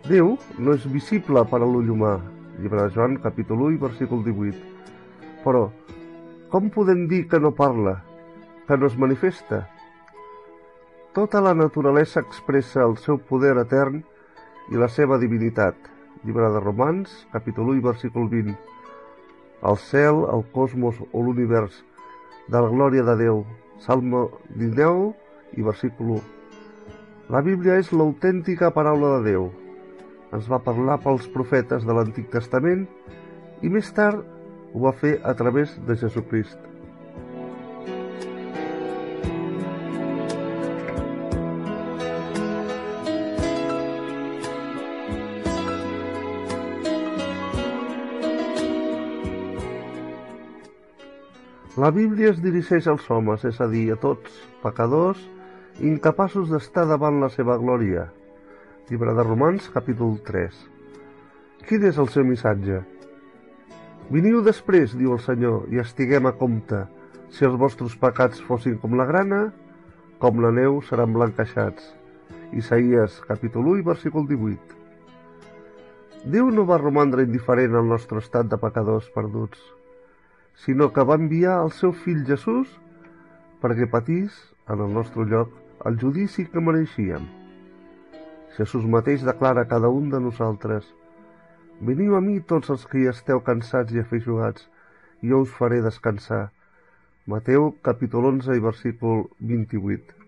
Déu 0.10 0.34
no 0.60 0.74
és 0.76 0.84
visible 0.92 1.46
per 1.48 1.62
a 1.62 1.70
l'ull 1.70 1.94
humà, 1.94 2.18
llibre 2.60 2.84
de 2.84 2.92
Joan, 2.98 3.16
capítol 3.24 3.64
1, 3.70 3.78
versícul 3.80 4.26
18. 4.26 4.60
Però, 5.46 5.62
com 6.52 6.68
podem 6.76 7.06
dir 7.08 7.22
que 7.32 7.40
no 7.40 7.54
parla, 7.56 7.96
que 8.68 8.76
no 8.76 8.90
es 8.92 8.98
manifesta? 9.00 9.62
Tota 11.16 11.40
la 11.40 11.56
naturalesa 11.56 12.26
expressa 12.28 12.84
el 12.84 12.98
seu 13.00 13.22
poder 13.32 13.56
etern 13.64 14.04
i 14.68 14.84
la 14.84 14.92
seva 14.92 15.22
divinitat, 15.24 15.80
llibre 16.28 16.52
de 16.52 16.66
Romans, 16.68 17.16
capítol 17.32 17.72
1, 17.78 17.86
versícul 17.88 18.28
20 18.36 18.71
el 19.62 19.78
cel, 19.78 20.26
el 20.34 20.44
cosmos 20.54 20.98
o 21.12 21.24
l'univers 21.24 21.84
de 22.48 22.60
la 22.60 22.70
glòria 22.70 23.04
de 23.06 23.16
Déu. 23.20 23.44
Salmo 23.82 24.30
19 24.58 25.14
i 25.58 25.66
versícul 25.66 26.18
1. 26.18 26.22
La 27.34 27.42
Bíblia 27.42 27.78
és 27.82 27.92
l'autèntica 27.94 28.74
paraula 28.76 29.18
de 29.18 29.32
Déu. 29.32 29.50
Ens 30.32 30.50
va 30.50 30.62
parlar 30.66 31.00
pels 31.04 31.28
profetes 31.34 31.86
de 31.86 31.96
l'Antic 31.96 32.30
Testament 32.34 32.86
i 33.62 33.70
més 33.70 33.92
tard 33.94 34.26
ho 34.74 34.86
va 34.86 34.96
fer 34.98 35.18
a 35.24 35.34
través 35.38 35.78
de 35.88 35.98
Jesucrist. 35.98 36.71
La 51.82 51.90
Bíblia 51.90 52.30
es 52.30 52.38
dirigeix 52.44 52.86
als 52.92 53.08
homes, 53.10 53.42
és 53.48 53.58
a 53.64 53.66
dir, 53.66 53.88
a 53.90 53.96
tots, 53.98 54.34
pecadors, 54.62 55.22
incapaços 55.82 56.52
d'estar 56.52 56.84
davant 56.86 57.18
la 57.24 57.30
seva 57.34 57.56
glòria. 57.58 58.04
Llibre 58.90 59.16
de 59.18 59.26
Romans, 59.26 59.70
capítol 59.74 60.12
3. 60.28 60.60
Quin 61.66 61.88
és 61.90 61.98
el 62.04 62.12
seu 62.14 62.28
missatge? 62.28 62.84
Veniu 64.14 64.44
després, 64.46 64.94
diu 65.00 65.16
el 65.16 65.24
Senyor, 65.26 65.66
i 65.74 65.82
estiguem 65.82 66.30
a 66.30 66.36
compte. 66.44 66.84
Si 67.34 67.50
els 67.50 67.58
vostres 67.66 67.98
pecats 67.98 68.46
fossin 68.46 68.78
com 68.78 68.94
la 69.02 69.10
grana, 69.10 69.42
com 70.22 70.46
la 70.46 70.54
neu 70.54 70.84
seran 70.86 71.18
blanquejats. 71.18 71.90
Isaías, 72.62 73.18
capítol 73.26 73.74
1 73.74 73.82
i 73.82 73.90
versícul 73.90 74.30
18. 74.30 74.80
Déu 76.30 76.54
no 76.54 76.70
va 76.70 76.84
romandre 76.86 77.26
indiferent 77.26 77.74
al 77.74 77.90
nostre 77.98 78.22
estat 78.22 78.54
de 78.54 78.62
pecadors 78.70 79.10
perduts 79.18 79.81
sinó 80.56 80.92
que 80.94 81.04
va 81.04 81.20
enviar 81.20 81.60
el 81.64 81.72
seu 81.72 81.92
fill 82.06 82.24
Jesús 82.28 82.72
perquè 83.62 83.88
patís 83.90 84.38
en 84.68 84.82
el 84.86 84.94
nostre 84.94 85.26
lloc 85.26 85.54
el 85.86 85.98
judici 86.02 86.46
que 86.46 86.62
mereixíem. 86.62 87.28
Jesús 88.58 88.86
mateix 88.86 89.24
declara 89.26 89.66
a 89.66 89.70
cada 89.70 89.90
un 89.90 90.10
de 90.10 90.20
nosaltres 90.20 90.90
Veniu 91.90 92.16
a 92.16 92.20
mi 92.22 92.36
tots 92.50 92.70
els 92.74 92.84
que 92.90 93.08
esteu 93.10 93.40
cansats 93.48 93.96
i 93.96 94.02
afeixugats, 94.04 94.68
i 95.26 95.34
jo 95.34 95.42
us 95.48 95.58
faré 95.58 95.82
descansar. 95.82 96.44
Mateu 97.34 97.72
capítol 97.90 98.30
11 98.36 98.60
i 98.60 98.66
versícul 98.70 99.24
28. 99.56 100.21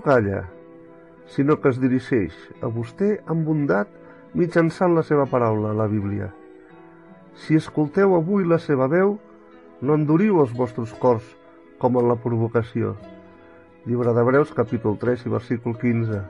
No 0.00 0.04
calla, 0.04 0.48
sinó 1.28 1.60
que 1.60 1.68
es 1.68 1.78
dirigeix 1.78 2.32
a 2.64 2.68
vostè 2.72 3.18
amb 3.28 3.44
bondat 3.44 3.88
mitjançant 4.32 4.94
la 4.96 5.02
seva 5.04 5.26
paraula, 5.28 5.74
la 5.76 5.86
Bíblia. 5.92 6.30
Si 7.36 7.58
escolteu 7.58 8.14
avui 8.16 8.46
la 8.48 8.56
seva 8.58 8.86
veu, 8.88 9.18
no 9.82 9.96
enduriu 9.98 10.40
els 10.40 10.54
vostres 10.56 10.94
cors 11.02 11.26
com 11.82 11.98
en 12.00 12.08
la 12.08 12.16
provocació. 12.16 12.94
Llibre 13.84 14.14
d'Hebreus, 14.16 14.54
capítol 14.56 14.96
3 14.96 15.26
i 15.26 15.32
versícul 15.34 15.76
15. 15.76 16.22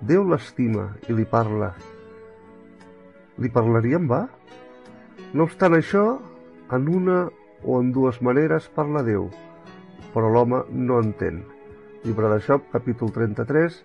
Déu 0.00 0.24
l'estima 0.24 0.86
i 1.10 1.16
li 1.16 1.26
parla. 1.28 1.74
Li 3.36 3.50
parlaria 3.52 4.00
en 4.00 4.08
va? 4.08 4.22
No 5.34 5.44
obstant 5.44 5.76
això, 5.76 6.06
en 6.72 6.88
una 6.88 7.26
o 7.64 7.76
en 7.82 7.92
dues 7.92 8.22
maneres 8.24 8.70
parla 8.72 9.04
Déu, 9.04 9.28
però 10.16 10.32
l'home 10.32 10.62
no 10.72 11.02
entén. 11.04 11.44
Llibre 12.06 12.28
de 12.28 12.38
Job, 12.38 12.62
capítol 12.70 13.10
33 13.10 13.82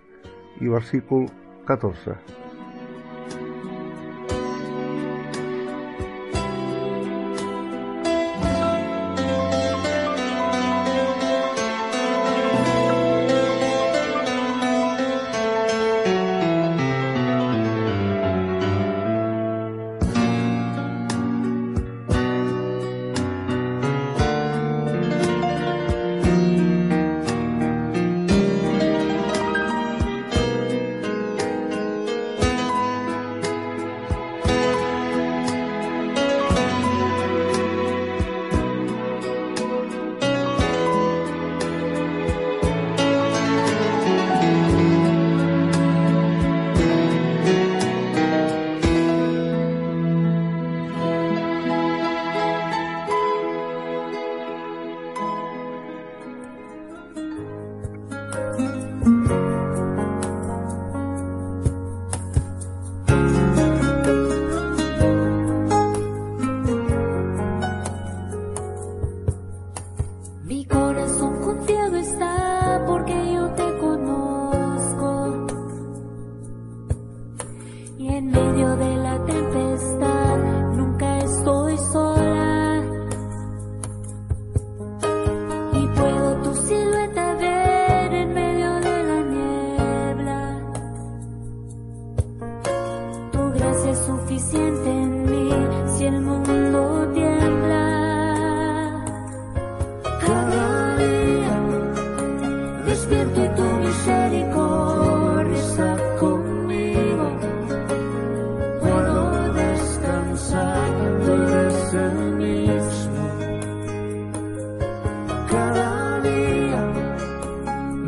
i 0.62 0.68
versícul 0.70 1.26
14. 1.66 2.51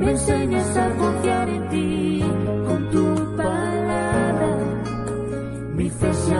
Me 0.04 0.12
enseñas 0.12 0.78
a 0.78 0.90
confiar 0.96 1.50
en 1.50 1.70
ti 1.70 2.24
con 2.68 2.90
tu 2.92 3.36
palabra. 3.38 4.58
Mi 5.76 5.90
fe 5.90 6.14
se 6.14 6.36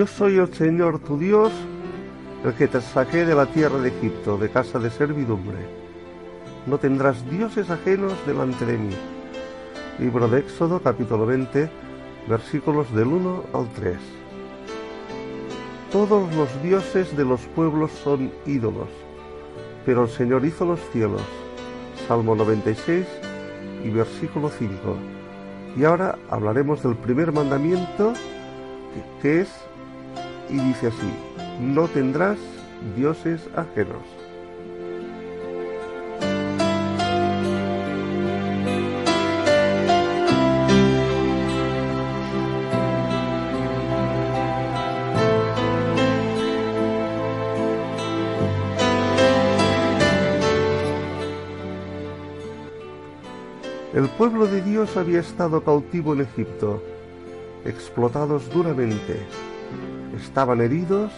Yo 0.00 0.06
soy 0.06 0.38
el 0.38 0.50
Señor 0.54 0.98
tu 1.00 1.18
Dios, 1.18 1.52
el 2.42 2.54
que 2.54 2.66
te 2.66 2.80
saqué 2.80 3.26
de 3.26 3.34
la 3.34 3.44
tierra 3.44 3.76
de 3.80 3.90
Egipto, 3.90 4.38
de 4.38 4.48
casa 4.48 4.78
de 4.78 4.88
servidumbre. 4.88 5.58
No 6.64 6.78
tendrás 6.78 7.28
dioses 7.28 7.68
ajenos 7.68 8.14
delante 8.26 8.64
de 8.64 8.78
mí. 8.78 8.94
Libro 9.98 10.26
de 10.26 10.38
Éxodo, 10.38 10.80
capítulo 10.80 11.26
20, 11.26 11.68
versículos 12.26 12.90
del 12.94 13.08
1 13.08 13.44
al 13.52 13.68
3. 13.74 13.98
Todos 15.92 16.34
los 16.34 16.62
dioses 16.62 17.14
de 17.14 17.26
los 17.26 17.42
pueblos 17.54 17.90
son 17.90 18.32
ídolos, 18.46 18.88
pero 19.84 20.04
el 20.04 20.08
Señor 20.08 20.46
hizo 20.46 20.64
los 20.64 20.80
cielos. 20.92 21.20
Salmo 22.08 22.34
96 22.34 23.06
y 23.84 23.90
versículo 23.90 24.48
5. 24.48 24.96
Y 25.76 25.84
ahora 25.84 26.16
hablaremos 26.30 26.82
del 26.82 26.96
primer 26.96 27.32
mandamiento, 27.32 28.14
que- 29.20 29.42
es 29.42 29.50
y 30.50 30.58
dice 30.58 30.88
así, 30.88 31.12
no 31.60 31.88
tendrás 31.88 32.38
dioses 32.96 33.48
ajenos. 33.56 34.02
El 53.92 54.08
pueblo 54.08 54.46
de 54.46 54.62
Dios 54.62 54.96
había 54.96 55.20
estado 55.20 55.62
cautivo 55.62 56.14
en 56.14 56.22
Egipto, 56.22 56.82
explotados 57.64 58.48
duramente. 58.50 59.26
Estaban 60.20 60.60
heridos 60.60 61.10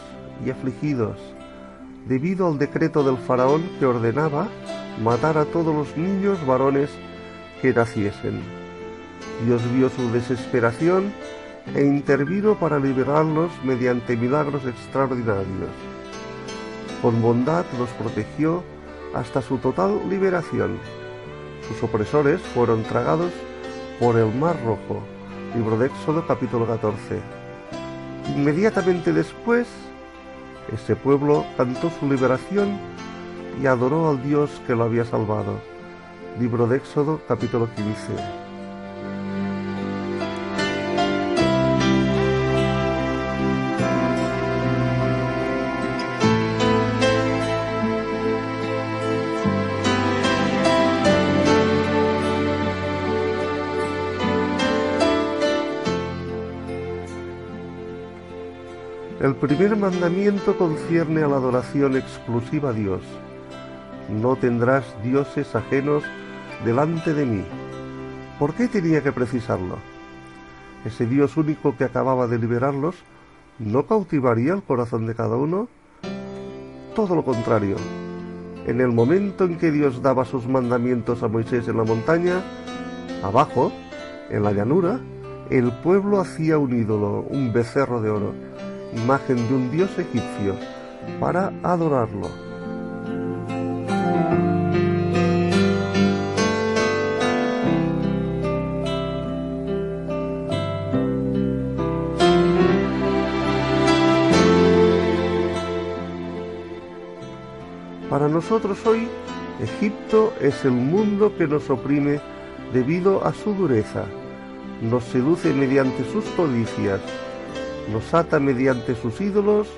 y 0.46 0.50
afligidos 0.50 1.16
debido 2.06 2.48
al 2.48 2.58
decreto 2.58 3.02
del 3.02 3.16
faraón 3.16 3.62
que 3.78 3.86
ordenaba 3.86 4.48
matar 5.02 5.38
a 5.38 5.44
todos 5.44 5.74
los 5.74 5.96
niños 5.96 6.44
varones 6.46 6.90
que 7.60 7.72
naciesen. 7.72 8.40
Dios 9.44 9.60
vio 9.72 9.88
su 9.88 10.10
desesperación 10.12 11.12
e 11.74 11.82
intervino 11.82 12.58
para 12.58 12.78
liberarlos 12.78 13.50
mediante 13.64 14.16
milagros 14.16 14.64
extraordinarios. 14.66 15.70
Con 17.00 17.20
bondad 17.22 17.64
los 17.78 17.88
protegió 17.90 18.62
hasta 19.14 19.42
su 19.42 19.58
total 19.58 20.00
liberación. 20.08 20.78
Sus 21.68 21.82
opresores 21.82 22.40
fueron 22.54 22.82
tragados 22.84 23.32
por 23.98 24.16
el 24.16 24.32
Mar 24.34 24.56
Rojo. 24.64 25.02
Libro 25.54 25.76
de 25.78 25.86
Éxodo 25.86 26.26
capítulo 26.26 26.66
14. 26.66 27.41
Inmediatamente 28.28 29.12
después, 29.12 29.66
ese 30.72 30.96
pueblo 30.96 31.44
cantó 31.56 31.90
su 31.90 32.08
liberación 32.08 32.78
y 33.60 33.66
adoró 33.66 34.08
al 34.08 34.22
Dios 34.22 34.62
que 34.66 34.74
lo 34.74 34.84
había 34.84 35.04
salvado. 35.04 35.60
Libro 36.40 36.66
de 36.66 36.78
Éxodo 36.78 37.20
capítulo 37.28 37.68
15. 37.74 38.51
El 59.22 59.36
primer 59.36 59.76
mandamiento 59.76 60.58
concierne 60.58 61.22
a 61.22 61.28
la 61.28 61.36
adoración 61.36 61.96
exclusiva 61.96 62.70
a 62.70 62.72
Dios. 62.72 63.02
No 64.10 64.34
tendrás 64.34 64.84
dioses 65.04 65.54
ajenos 65.54 66.02
delante 66.64 67.14
de 67.14 67.24
mí. 67.24 67.44
¿Por 68.40 68.52
qué 68.54 68.66
tenía 68.66 69.00
que 69.00 69.12
precisarlo? 69.12 69.76
¿Ese 70.84 71.06
Dios 71.06 71.36
único 71.36 71.76
que 71.76 71.84
acababa 71.84 72.26
de 72.26 72.36
liberarlos 72.36 72.96
no 73.60 73.86
cautivaría 73.86 74.54
el 74.54 74.64
corazón 74.64 75.06
de 75.06 75.14
cada 75.14 75.36
uno? 75.36 75.68
Todo 76.96 77.14
lo 77.14 77.24
contrario. 77.24 77.76
En 78.66 78.80
el 78.80 78.88
momento 78.88 79.44
en 79.44 79.56
que 79.56 79.70
Dios 79.70 80.02
daba 80.02 80.24
sus 80.24 80.48
mandamientos 80.48 81.22
a 81.22 81.28
Moisés 81.28 81.68
en 81.68 81.76
la 81.76 81.84
montaña, 81.84 82.42
abajo, 83.22 83.70
en 84.30 84.42
la 84.42 84.50
llanura, 84.50 84.98
el 85.48 85.70
pueblo 85.70 86.18
hacía 86.18 86.58
un 86.58 86.76
ídolo, 86.76 87.20
un 87.30 87.52
becerro 87.52 88.02
de 88.02 88.10
oro, 88.10 88.34
imagen 88.94 89.36
de 89.48 89.54
un 89.54 89.70
dios 89.70 89.90
egipcio, 89.98 90.56
para 91.18 91.52
adorarlo. 91.62 92.28
Para 108.12 108.28
nosotros 108.28 108.86
hoy, 108.86 109.08
Egipto 109.58 110.34
es 110.38 110.66
el 110.66 110.72
mundo 110.72 111.32
que 111.38 111.46
nos 111.46 111.70
oprime 111.70 112.20
debido 112.72 113.24
a 113.24 113.32
su 113.32 113.54
dureza, 113.54 114.04
nos 114.82 115.04
seduce 115.04 115.52
mediante 115.54 116.04
sus 116.12 116.24
codicias, 116.36 117.00
nos 117.90 118.12
ata 118.14 118.38
mediante 118.38 118.94
sus 118.94 119.20
ídolos 119.20 119.68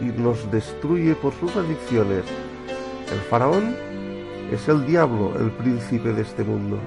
y 0.00 0.06
nos 0.20 0.50
destruye 0.50 1.14
por 1.14 1.32
sus 1.34 1.54
adicciones. 1.56 2.24
El 3.12 3.20
faraón 3.30 3.76
es 4.50 4.68
el 4.68 4.86
diablo, 4.86 5.32
el 5.38 5.50
príncipe 5.50 6.12
de 6.12 6.22
este 6.22 6.44
mundo. 6.44 6.78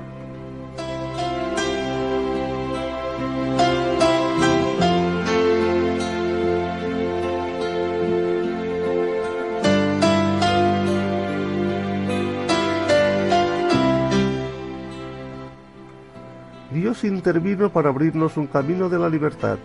Dios 16.72 17.04
intervino 17.04 17.72
para 17.72 17.90
abrirnos 17.90 18.38
un 18.38 18.48
camino 18.48 18.90
de 18.90 19.00
la 19.00 19.10
libertad, 19.10 19.58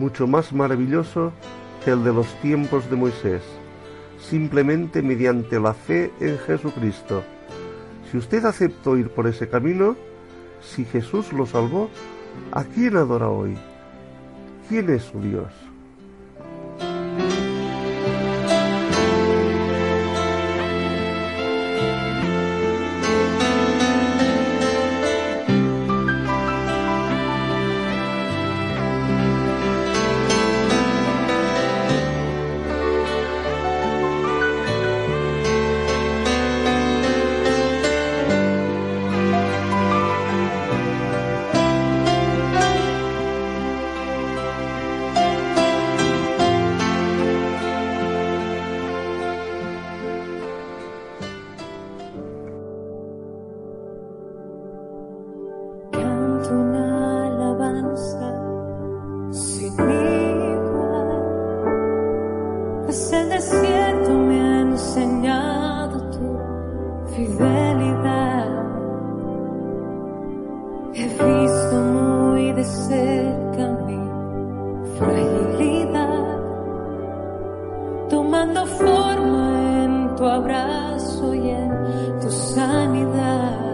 mucho 0.00 0.26
más 0.26 0.52
maravilloso 0.52 1.32
que 1.84 1.90
el 1.90 2.02
de 2.02 2.12
los 2.12 2.26
tiempos 2.40 2.88
de 2.90 2.96
Moisés, 2.96 3.42
simplemente 4.18 5.02
mediante 5.02 5.60
la 5.60 5.74
fe 5.74 6.10
en 6.20 6.38
Jesucristo. 6.38 7.22
Si 8.10 8.16
usted 8.16 8.44
aceptó 8.46 8.96
ir 8.96 9.10
por 9.10 9.26
ese 9.26 9.48
camino, 9.48 9.96
si 10.62 10.84
Jesús 10.86 11.32
lo 11.32 11.44
salvó, 11.46 11.90
¿a 12.50 12.64
quién 12.64 12.96
adora 12.96 13.28
hoy? 13.28 13.56
¿Quién 14.68 14.88
es 14.90 15.02
su 15.02 15.20
Dios? 15.20 15.69
Tomando 78.10 78.66
forma 78.66 79.84
en 79.84 80.16
tu 80.16 80.26
abrazo 80.26 81.32
y 81.32 81.48
en 81.48 81.70
tu 82.20 82.30
sanidad. 82.30 83.69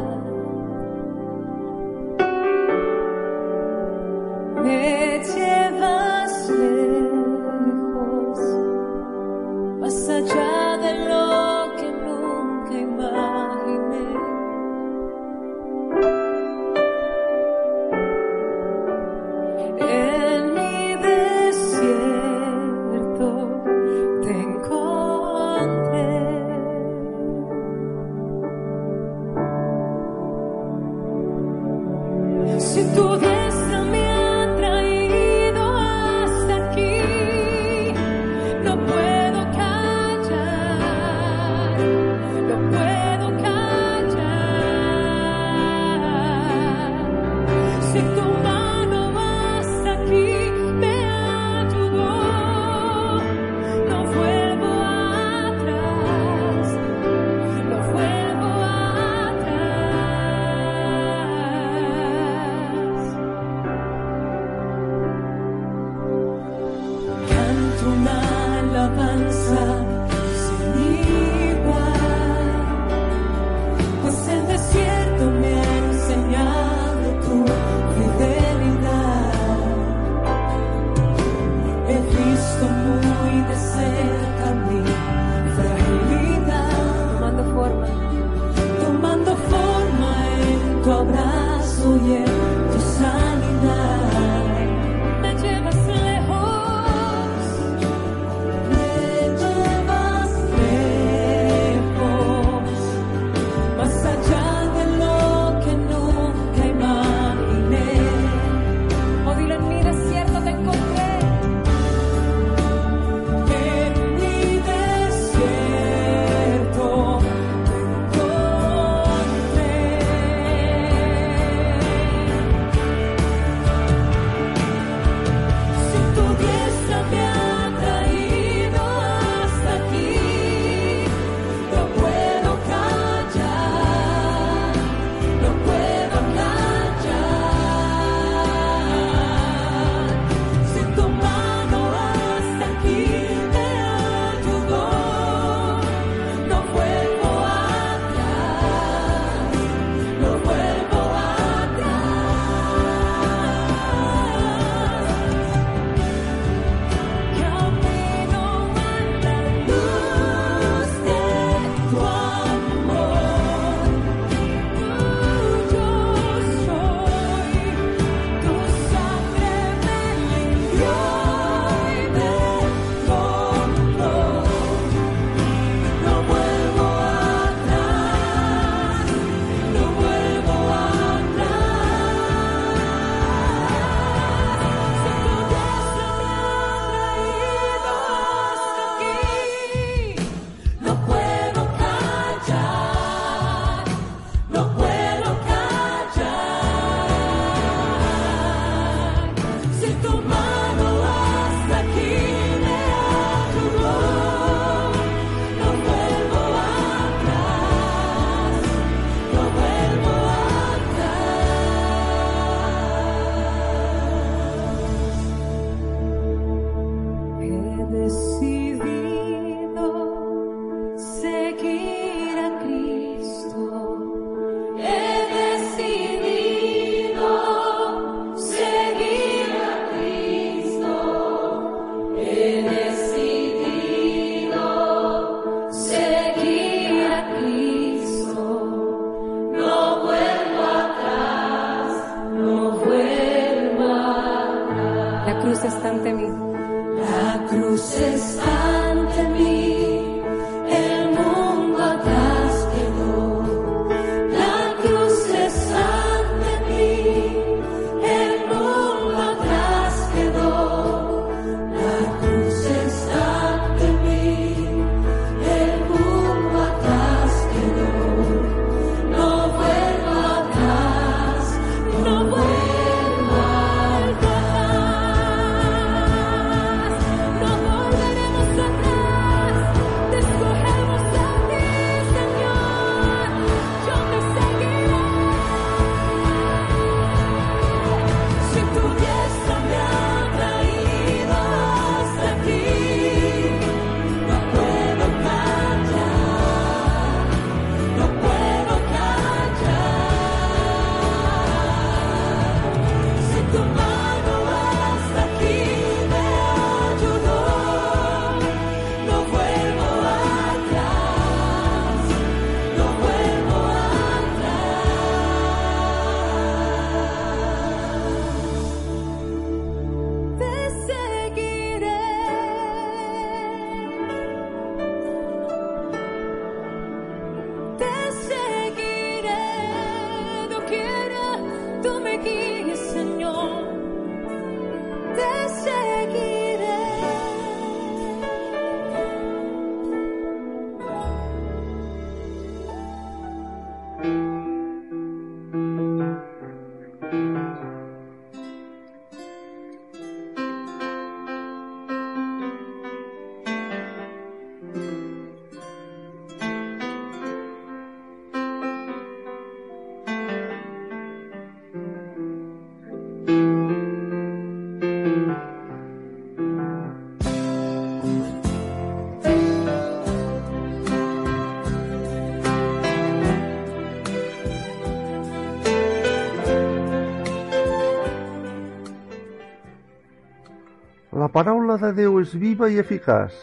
De 381.80 381.92
Déu 381.92 382.18
és 382.22 382.32
viva 382.38 382.68
i 382.72 382.78
eficaç, 382.80 383.34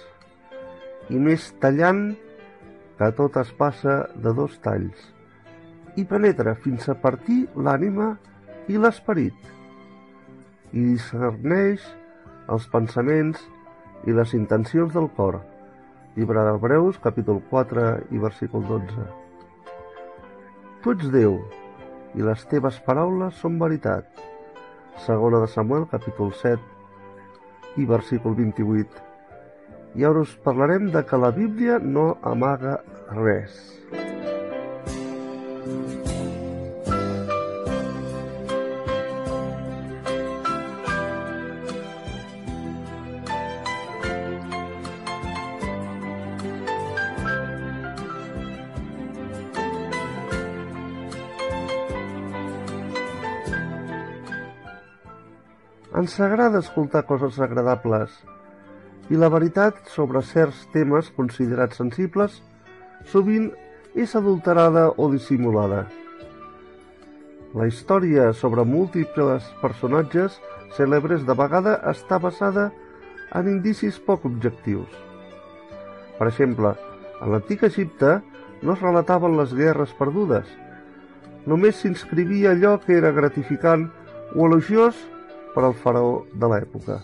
i 1.13 1.19
més 1.21 1.49
tallant 1.61 2.13
que 2.97 3.09
tot 3.17 3.37
es 3.41 3.51
passa 3.59 3.95
de 4.25 4.33
dos 4.37 4.55
talls, 4.63 4.99
i 5.99 6.05
penetra 6.09 6.55
fins 6.63 6.87
a 6.89 6.95
partir 6.97 7.43
l'ànima 7.55 8.13
i 8.71 8.79
l'esperit, 8.81 9.37
i 10.73 10.85
discerneix 10.93 11.85
els 12.49 12.67
pensaments 12.73 13.43
i 14.09 14.17
les 14.17 14.33
intencions 14.39 14.93
del 14.97 15.09
cor. 15.17 15.39
Llibre 16.17 16.43
d'Hebreus, 16.45 16.99
capítol 17.03 17.41
4 17.53 17.87
i 18.13 18.21
versícul 18.21 18.65
12. 18.69 19.07
Tu 20.83 20.97
ets 20.97 21.09
Déu, 21.13 21.39
i 22.17 22.25
les 22.25 22.45
teves 22.49 22.81
paraules 22.85 23.37
són 23.41 23.57
veritat. 23.61 24.09
Segona 25.05 25.41
de 25.41 25.49
Samuel, 25.49 25.89
capítol 25.89 26.33
7 26.41 26.72
i 27.77 27.85
versícul 27.85 28.35
28. 28.35 28.87
I 29.95 30.05
ara 30.09 30.23
us 30.25 30.33
parlarem 30.45 30.89
de 30.93 31.03
que 31.05 31.17
la 31.17 31.31
Bíblia 31.31 31.79
no 31.79 32.17
amaga 32.21 32.79
res. 33.13 33.59
Ens 55.93 56.15
agrada 56.19 56.57
escoltar 56.63 57.03
coses 57.05 57.35
agradables 57.37 58.13
i 59.13 59.19
la 59.19 59.27
veritat 59.29 59.77
sobre 59.93 60.23
certs 60.25 60.63
temes 60.73 61.11
considerats 61.13 61.77
sensibles 61.77 62.39
sovint 63.11 63.51
és 63.93 64.15
adulterada 64.17 64.87
o 64.97 65.11
dissimulada. 65.11 65.83
La 67.53 67.67
història 67.69 68.31
sobre 68.33 68.65
múltiples 68.65 69.51
personatges 69.61 70.39
cèlebres 70.73 71.27
de 71.29 71.37
vegada 71.37 71.77
està 71.93 72.17
basada 72.17 72.71
en 73.37 73.53
indicis 73.53 74.01
poc 74.01 74.25
objectius. 74.25 74.89
Per 76.17 76.25
exemple, 76.31 76.73
a 77.21 77.29
l'antic 77.29 77.69
Egipte 77.69 78.17
no 78.65 78.73
es 78.73 78.81
relataven 78.81 79.37
les 79.37 79.53
guerres 79.53 79.93
perdudes. 80.01 80.49
Només 81.45 81.83
s'inscrivia 81.83 82.57
allò 82.57 82.79
que 82.81 82.97
era 82.97 83.13
gratificant 83.13 83.91
o 84.33 84.47
elogiós 84.47 84.97
per 85.53 85.63
al 85.63 85.75
faraó 85.77 86.23
de 86.33 86.49
l'època. 86.49 87.01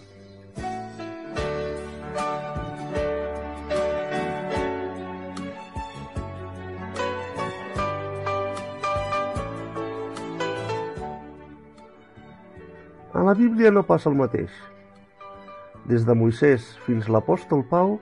A 13.19 13.23
la 13.23 13.33
Bíblia 13.33 13.71
no 13.71 13.81
passa 13.83 14.07
el 14.09 14.15
mateix. 14.15 14.51
Des 15.89 16.05
de 16.07 16.13
Moisès 16.15 16.69
fins 16.85 17.09
l'apòstol 17.11 17.65
Pau, 17.67 17.97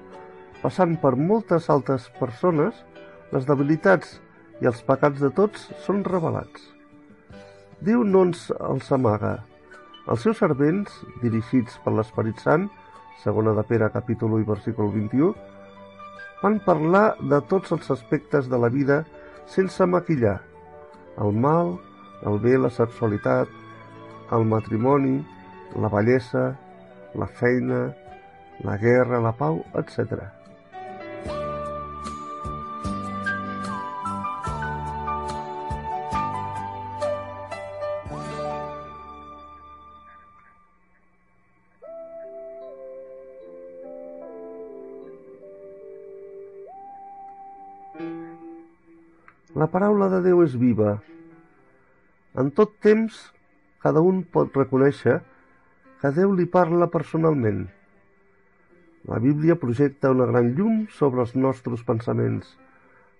passant 0.61 0.93
per 1.01 1.15
moltes 1.17 1.71
altres 1.73 2.05
persones, 2.19 2.83
les 3.33 3.47
debilitats 3.49 4.17
i 4.61 4.69
els 4.69 4.83
pecats 4.85 5.21
de 5.23 5.31
tots 5.33 5.67
són 5.85 6.03
revelats. 6.05 6.69
Déu 7.81 8.03
no 8.03 8.27
ens 8.27 8.47
els 8.57 8.91
amaga. 8.93 9.37
Els 10.07 10.21
seus 10.23 10.39
servents, 10.39 11.01
dirigits 11.19 11.79
per 11.83 11.91
l'Esperit 11.91 12.39
Sant, 12.39 12.69
segona 13.23 13.51
de 13.57 13.63
Pere 13.67 13.89
capítol 13.91 14.37
1 14.37 14.45
i 14.45 14.47
versícul 14.47 14.91
21, 14.93 15.33
van 16.39 16.59
parlar 16.63 17.17
de 17.33 17.41
tots 17.51 17.73
els 17.75 17.89
aspectes 17.91 18.47
de 18.47 18.59
la 18.61 18.69
vida 18.71 19.01
sense 19.51 19.83
maquillar. 19.89 20.37
El 21.19 21.35
mal, 21.47 21.73
el 22.23 22.39
bé, 22.39 22.55
la 22.55 22.71
sexualitat, 22.71 23.51
el 24.31 24.47
matrimoni, 24.47 25.17
la 25.75 25.91
bellesa, 25.91 26.47
la 27.17 27.27
feina, 27.27 27.87
la 28.63 28.77
guerra, 28.79 29.19
la 29.19 29.35
pau, 29.35 29.63
etc. 29.75 30.36
La 49.67 49.71
paraula 49.71 50.05
de 50.07 50.21
Déu 50.23 50.39
és 50.45 50.53
viva. 50.55 50.93
En 52.39 52.47
tot 52.55 52.77
temps, 52.85 53.15
cada 53.83 53.99
un 53.99 54.21
pot 54.35 54.53
reconèixer 54.55 55.17
que 55.99 56.11
Déu 56.15 56.31
li 56.37 56.45
parla 56.53 56.87
personalment. 56.93 57.65
La 59.11 59.19
Bíblia 59.25 59.57
projecta 59.59 60.13
una 60.15 60.29
gran 60.31 60.53
llum 60.55 60.85
sobre 60.99 61.25
els 61.25 61.35
nostres 61.35 61.83
pensaments, 61.89 62.53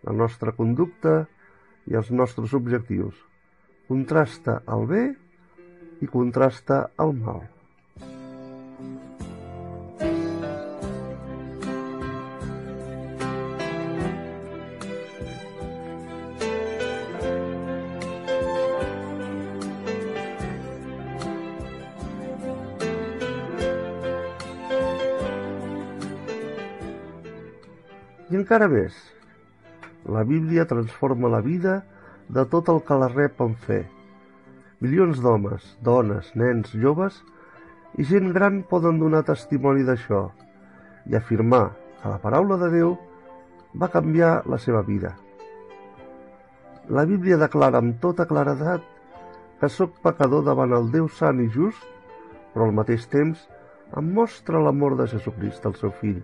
la 0.07 0.15
nostra 0.23 0.55
conducta 0.61 1.17
i 1.91 1.99
els 1.99 2.15
nostres 2.15 2.55
objectius. 2.55 3.19
Contrasta 3.91 4.61
el 4.77 4.87
bé 4.93 5.03
i 5.99 6.07
contrasta 6.15 6.85
el 6.95 7.11
mal. 7.27 7.43
Encara 28.47 28.69
més, 28.71 28.95
la 30.07 30.21
Bíblia 30.23 30.63
transforma 30.63 31.27
la 31.27 31.41
vida 31.43 31.81
de 32.31 32.45
tot 32.47 32.69
el 32.71 32.77
que 32.87 32.95
la 32.95 33.09
rep 33.11 33.41
amb 33.43 33.57
fe. 33.59 33.81
Milions 34.79 35.17
d'homes, 35.19 35.65
dones, 35.83 36.29
nens, 36.39 36.69
joves 36.71 37.17
i 37.99 38.05
gent 38.07 38.29
gran 38.31 38.61
poden 38.69 39.01
donar 39.01 39.25
testimoni 39.27 39.83
d'això 39.83 40.21
i 41.11 41.17
afirmar 41.19 41.73
que 41.97 42.07
la 42.13 42.21
paraula 42.23 42.55
de 42.61 42.69
Déu 42.71 42.93
va 43.75 43.89
canviar 43.91 44.29
la 44.47 44.59
seva 44.63 44.79
vida. 44.87 45.11
La 46.87 47.03
Bíblia 47.03 47.35
declara 47.41 47.81
amb 47.83 47.97
tota 47.99 48.29
claredat 48.29 48.85
que 49.59 49.67
sóc 49.67 49.97
pecador 50.07 50.45
davant 50.47 50.71
el 50.77 50.87
Déu 50.93 51.09
sant 51.17 51.43
i 51.43 51.49
just, 51.51 51.83
però 52.53 52.69
al 52.69 52.79
mateix 52.79 53.09
temps 53.11 53.43
em 53.99 54.07
mostra 54.21 54.63
l'amor 54.63 54.95
de 54.95 55.09
Jesucrist, 55.11 55.67
el 55.67 55.75
seu 55.75 55.91
fill, 55.99 56.23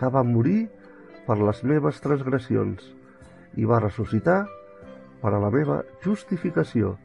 que 0.00 0.08
va 0.08 0.24
morir 0.24 0.70
per 1.26 1.38
les 1.40 1.62
meves 1.64 2.00
transgressions 2.04 2.84
i 3.56 3.66
va 3.68 3.80
ressuscitar 3.82 4.44
per 5.22 5.32
a 5.32 5.40
la 5.40 5.50
meva 5.50 5.82
justificació. 6.04 6.96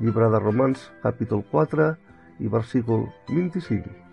Llibre 0.00 0.30
de 0.32 0.40
Romans, 0.42 0.86
capítol 1.02 1.44
4 1.52 1.90
i 2.40 2.48
versícul 2.48 3.06
25. 3.28 4.09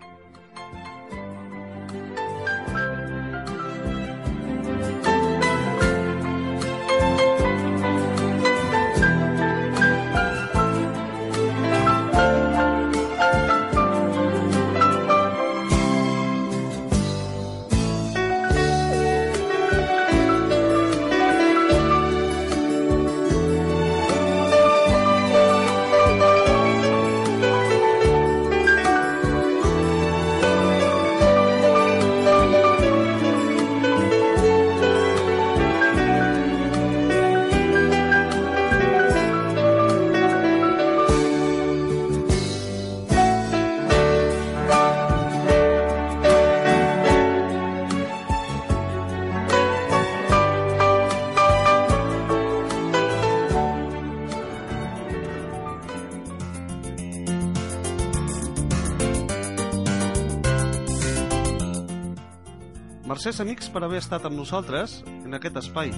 Mercès, 63.18 63.40
amics, 63.42 63.66
per 63.74 63.80
haver 63.82 63.98
estat 63.98 64.22
amb 64.28 64.36
nosaltres 64.38 64.92
en 65.26 65.34
aquest 65.34 65.56
espai. 65.58 65.88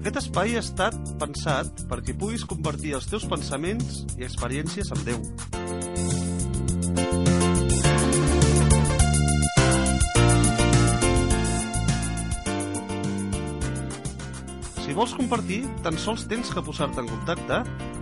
Aquest 0.00 0.18
espai 0.18 0.56
ha 0.58 0.64
estat 0.64 0.98
pensat 1.22 1.86
perquè 1.86 2.18
puguis 2.18 2.42
compartir 2.42 2.96
els 2.98 3.06
teus 3.06 3.30
pensaments 3.30 4.02
i 4.18 4.26
experiències 4.26 4.90
amb 4.90 5.06
Déu. 5.06 5.22
Si 14.82 14.90
vols 14.98 15.14
compartir, 15.14 15.68
tan 15.86 16.02
sols 16.02 16.26
tens 16.26 16.50
que 16.50 16.66
posar-te 16.66 17.06
en 17.06 17.14
contacte 17.14 17.62